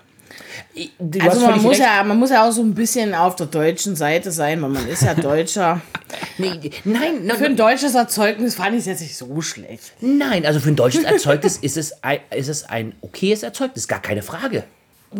Du 1.00 1.20
Also 1.22 1.46
man 1.46 1.62
muss, 1.62 1.72
recht. 1.72 1.82
ja, 1.82 2.04
man 2.04 2.18
muss 2.18 2.30
ja 2.30 2.48
auch 2.48 2.52
so 2.52 2.62
ein 2.62 2.74
bisschen 2.74 3.14
auf 3.14 3.36
der 3.36 3.48
deutschen 3.48 3.96
Seite 3.96 4.32
sein, 4.32 4.62
weil 4.62 4.70
man 4.70 4.88
ist 4.88 5.04
ja 5.04 5.14
Deutscher. 5.14 5.82
Nee, 6.38 6.72
nein, 6.84 7.30
Für 7.38 7.46
ein 7.46 7.56
deutsches 7.58 7.96
Erzeugnis 7.96 8.56
fand 8.56 8.74
ich 8.74 8.80
es 8.82 8.86
jetzt 8.86 9.02
nicht 9.02 9.18
so 9.18 9.42
schlecht. 9.42 9.94
Nein, 10.02 10.46
also 10.46 10.60
für 10.60 10.70
ein 10.70 10.76
deutsches 10.76 11.04
Erzeugnis 11.04 11.58
ist 11.58 11.78
es 11.78 12.04
ein, 12.04 12.20
ist 12.34 12.48
es 12.48 12.64
ein 12.66 12.94
okayes 13.02 13.44
Erzeugnis, 13.44 13.88
gar 13.88 14.02
keine 14.02 14.22
Frage. 14.22 14.64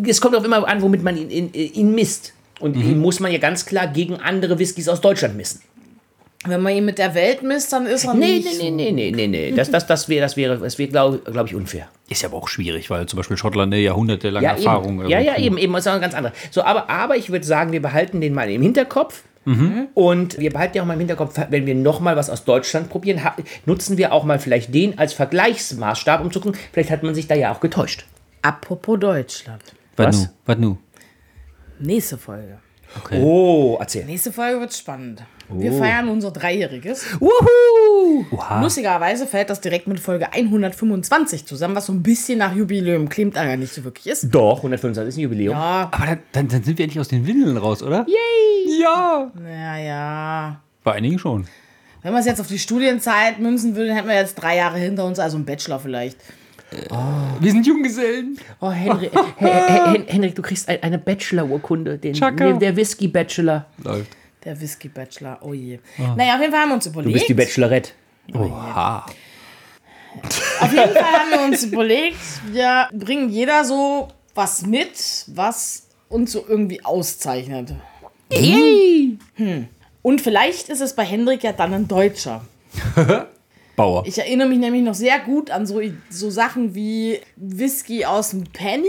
Es 0.06 0.20
kommt 0.20 0.36
auch 0.36 0.44
immer 0.44 0.66
an, 0.66 0.80
womit 0.82 1.02
man 1.02 1.16
ihn, 1.16 1.30
ihn, 1.30 1.52
ihn 1.52 1.94
misst. 1.94 2.32
Und 2.60 2.76
ihn 2.76 2.98
muss 2.98 3.20
man 3.20 3.30
ja 3.32 3.38
ganz 3.38 3.66
klar 3.66 3.86
gegen 3.88 4.16
andere 4.16 4.58
Whiskys 4.58 4.88
aus 4.88 5.00
Deutschland 5.00 5.36
missen. 5.36 5.60
Wenn 6.44 6.60
man 6.60 6.72
ihn 6.74 6.84
mit 6.84 6.98
der 6.98 7.14
Welt 7.14 7.42
misst, 7.42 7.72
dann 7.72 7.86
ist 7.86 8.04
er 8.04 8.14
Nee, 8.14 8.36
nicht. 8.38 8.60
nee, 8.62 8.70
nee, 8.70 8.92
nee, 8.92 9.10
nee, 9.10 9.26
nee. 9.26 9.52
Das, 9.52 9.70
das, 9.70 9.86
das 9.86 10.08
wäre, 10.08 10.20
das 10.20 10.36
wäre, 10.36 10.58
das 10.58 10.78
wäre 10.78 10.88
glaube 10.90 11.18
glaub 11.24 11.46
ich, 11.46 11.54
unfair. 11.54 11.88
Ist 12.08 12.22
ja 12.22 12.28
aber 12.28 12.36
auch 12.36 12.46
schwierig, 12.48 12.88
weil 12.90 13.06
zum 13.06 13.16
Beispiel 13.16 13.36
Schottland 13.36 13.72
eine 13.72 13.82
jahrhundertelange 13.82 14.44
Ja, 14.46 14.52
Erfahrung. 14.52 15.00
eben. 15.00 15.08
Ja, 15.10 15.18
ja, 15.18 15.36
eben, 15.38 15.58
eben. 15.58 15.72
Das 15.72 15.86
ist 15.86 15.92
auch 15.92 16.00
ganz 16.00 16.14
anderes. 16.14 16.36
So, 16.52 16.62
aber, 16.62 16.88
aber 16.88 17.16
ich 17.16 17.30
würde 17.30 17.44
sagen, 17.44 17.72
wir 17.72 17.82
behalten 17.82 18.20
den 18.20 18.32
mal 18.34 18.48
im 18.50 18.62
Hinterkopf. 18.62 19.22
Und 19.94 20.38
wir 20.40 20.50
behalten 20.52 20.76
ja 20.76 20.82
auch 20.82 20.86
mal 20.88 20.94
im 20.94 20.98
Hinterkopf, 20.98 21.38
wenn 21.50 21.66
wir 21.66 21.74
noch 21.76 22.00
mal 22.00 22.16
was 22.16 22.30
aus 22.30 22.44
Deutschland 22.44 22.88
probieren, 22.90 23.20
nutzen 23.64 23.96
wir 23.96 24.12
auch 24.12 24.24
mal 24.24 24.40
vielleicht 24.40 24.74
den 24.74 24.98
als 24.98 25.12
Vergleichsmaßstab, 25.12 26.20
um 26.20 26.32
zu 26.32 26.40
gucken, 26.40 26.58
vielleicht 26.72 26.90
hat 26.90 27.04
man 27.04 27.14
sich 27.14 27.28
da 27.28 27.36
ja 27.36 27.52
auch 27.52 27.60
getäuscht. 27.60 28.06
Apropos 28.42 28.98
Deutschland. 28.98 29.62
Was 29.96 30.06
Was? 30.06 30.16
nu? 30.18 30.28
Was 30.46 30.58
nu? 30.58 30.78
Nächste 31.78 32.18
Folge. 32.18 32.58
Oh, 33.12 33.76
erzähl. 33.78 34.04
Nächste 34.04 34.32
Folge 34.32 34.60
wird 34.60 34.74
spannend. 34.74 35.22
Wir 35.48 35.72
feiern 35.72 36.08
unser 36.08 36.32
Dreijähriges. 36.32 37.20
Wuhu! 37.20 38.24
Oha. 38.32 38.60
Lustigerweise 38.60 39.26
fällt 39.26 39.48
das 39.48 39.60
direkt 39.60 39.86
mit 39.86 40.00
Folge 40.00 40.32
125 40.32 41.46
zusammen, 41.46 41.76
was 41.76 41.86
so 41.86 41.92
ein 41.92 42.02
bisschen 42.02 42.38
nach 42.38 42.54
Jubiläum 42.54 43.08
klingt, 43.08 43.36
aber 43.36 43.56
nicht 43.56 43.72
so 43.72 43.84
wirklich 43.84 44.06
ist. 44.08 44.28
Doch, 44.34 44.56
125 44.58 45.08
ist 45.08 45.16
ein 45.18 45.20
Jubiläum. 45.20 45.52
Ja, 45.52 45.88
Aber 45.92 46.06
dann, 46.06 46.18
dann, 46.32 46.48
dann 46.48 46.62
sind 46.64 46.78
wir 46.78 46.84
endlich 46.84 47.00
aus 47.00 47.08
den 47.08 47.26
Windeln 47.26 47.56
raus, 47.56 47.82
oder? 47.82 48.06
Yay! 48.08 48.80
Ja! 48.80 49.30
naja. 49.40 50.60
Bei 50.82 50.92
einigen 50.94 51.18
schon. 51.18 51.46
Wenn 52.02 52.12
man 52.12 52.20
es 52.20 52.26
jetzt 52.26 52.40
auf 52.40 52.46
die 52.48 52.58
Studienzeit 52.58 53.38
münzen 53.38 53.76
würde, 53.76 53.94
hätten 53.94 54.08
wir 54.08 54.14
jetzt 54.14 54.36
drei 54.36 54.56
Jahre 54.56 54.78
hinter 54.78 55.04
uns, 55.04 55.18
also 55.18 55.36
ein 55.36 55.44
Bachelor 55.44 55.80
vielleicht. 55.80 56.18
Wir 57.40 57.50
sind 57.52 57.66
Junggesellen. 57.66 58.38
Oh, 58.60 58.70
Henry, 58.70 59.10
Hen- 59.36 59.92
Hen- 59.92 60.04
Henrik, 60.06 60.34
du 60.34 60.42
kriegst 60.42 60.68
ein- 60.68 60.82
eine 60.82 60.98
Bachelor-Urkunde, 60.98 61.98
den, 61.98 62.14
der 62.58 62.76
Whisky-Bachelor. 62.76 63.66
Läuft. 63.82 64.16
Der 64.44 64.60
Whisky-Bachelor, 64.60 65.38
oh 65.42 65.52
je. 65.52 65.78
Naja, 66.16 66.34
auf 66.36 66.40
jeden 66.40 66.52
Fall 66.52 66.60
haben 66.62 66.68
wir 66.70 66.74
uns 66.74 66.86
überlegt. 66.86 67.08
Du 67.14 67.18
bist 67.18 67.28
die 67.28 67.34
Bachelorette. 67.34 67.90
Oha. 68.34 69.06
Auf 70.60 70.72
jeden 70.72 70.92
Fall 70.94 71.02
haben 71.02 71.30
wir 71.30 71.40
uns 71.46 71.64
überlegt, 71.64 72.16
wir 72.52 72.88
bringen 72.92 73.28
jeder 73.28 73.64
so 73.64 74.08
was 74.34 74.64
mit, 74.66 74.92
was 75.28 75.88
uns 76.08 76.32
so 76.32 76.44
irgendwie 76.48 76.84
auszeichnet. 76.84 77.74
Hm. 78.32 79.18
Und 80.02 80.20
vielleicht 80.20 80.68
ist 80.68 80.80
es 80.80 80.94
bei 80.94 81.04
Hendrik 81.04 81.42
ja 81.42 81.52
dann 81.52 81.74
ein 81.74 81.88
Deutscher. 81.88 82.44
Bauer. 83.76 84.02
Ich 84.06 84.18
erinnere 84.18 84.48
mich 84.48 84.58
nämlich 84.58 84.82
noch 84.82 84.94
sehr 84.94 85.18
gut 85.20 85.50
an 85.50 85.66
so, 85.66 85.80
so 86.10 86.30
Sachen 86.30 86.74
wie 86.74 87.20
Whisky 87.36 88.04
aus 88.04 88.30
dem 88.30 88.44
Penny. 88.44 88.86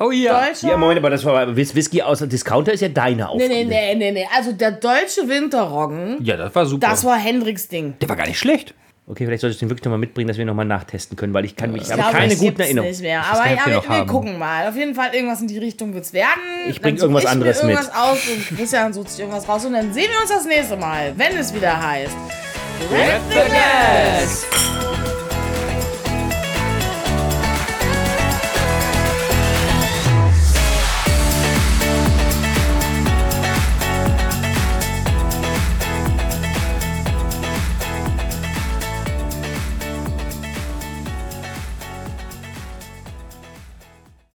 Oh 0.00 0.10
ja. 0.10 0.46
Deutscher. 0.46 0.68
Ja, 0.70 0.76
Moment, 0.76 0.98
aber 0.98 1.10
das 1.10 1.24
war 1.24 1.54
Whis- 1.56 1.74
Whisky 1.74 2.02
aus 2.02 2.18
dem 2.18 2.28
Discounter 2.28 2.72
ist 2.72 2.80
ja 2.80 2.88
deine 2.88 3.16
Nee, 3.16 3.22
Aufgabe. 3.22 3.48
nee, 3.54 3.64
nee, 3.64 3.94
nee, 3.94 4.12
nee. 4.12 4.26
Also 4.36 4.52
der 4.52 4.72
deutsche 4.72 5.28
Winterroggen, 5.28 6.18
Ja, 6.22 6.36
das 6.36 6.54
war 6.54 6.66
super. 6.66 6.88
das 6.88 7.04
war 7.04 7.16
Hendricks 7.16 7.68
Ding. 7.68 7.94
der 8.00 8.08
war 8.08 8.16
gar 8.16 8.26
nicht 8.26 8.38
schlecht. 8.38 8.74
Okay, 9.08 9.24
vielleicht 9.24 9.40
solltest 9.42 9.60
du 9.62 9.66
den 9.66 9.70
wirklich 9.70 9.84
nochmal 9.84 10.00
mitbringen, 10.00 10.26
dass 10.26 10.36
wir 10.36 10.44
nochmal 10.44 10.64
nachtesten 10.64 11.16
können, 11.16 11.32
weil 11.32 11.44
ich 11.44 11.54
kann 11.54 11.70
mich, 11.70 11.82
ich 11.82 11.86
Ich 11.86 11.92
habe 11.92 12.02
glaube, 12.02 12.16
keine 12.18 12.34
guten 12.36 12.60
Erinnerungen. 12.60 12.90
Nicht 12.90 13.02
mehr. 13.02 13.24
Aber 13.24 13.48
ja, 13.48 13.64
wir, 13.64 13.88
wir 13.88 14.04
gucken 14.06 14.36
mal. 14.36 14.66
Auf 14.68 14.74
jeden 14.74 14.96
Fall 14.96 15.14
irgendwas 15.14 15.40
in 15.40 15.46
die 15.46 15.58
Richtung 15.58 15.94
wird's 15.94 16.12
werden. 16.12 16.40
Ich 16.68 16.80
Dann 16.80 16.82
bring 16.82 16.96
such 16.96 17.02
irgendwas 17.04 17.22
ich 17.22 17.28
mir 17.28 17.32
anderes 17.32 17.62
mit. 17.62 17.70
irgendwas 17.76 17.94
aus 17.94 18.18
und 18.28 18.56
Christian 18.58 18.92
sucht 18.92 19.10
sich 19.10 19.20
irgendwas 19.20 19.48
raus 19.48 19.64
und 19.64 19.74
dann 19.74 19.92
sehen 19.92 20.08
wir 20.12 20.20
uns 20.20 20.30
das 20.30 20.44
nächste 20.44 20.76
Mal, 20.76 21.12
wenn 21.16 21.36
es 21.36 21.54
wieder 21.54 21.80
heißt. 21.80 22.16
Grab 22.78 23.22
the 23.30 23.48
Gas! 23.48 25.05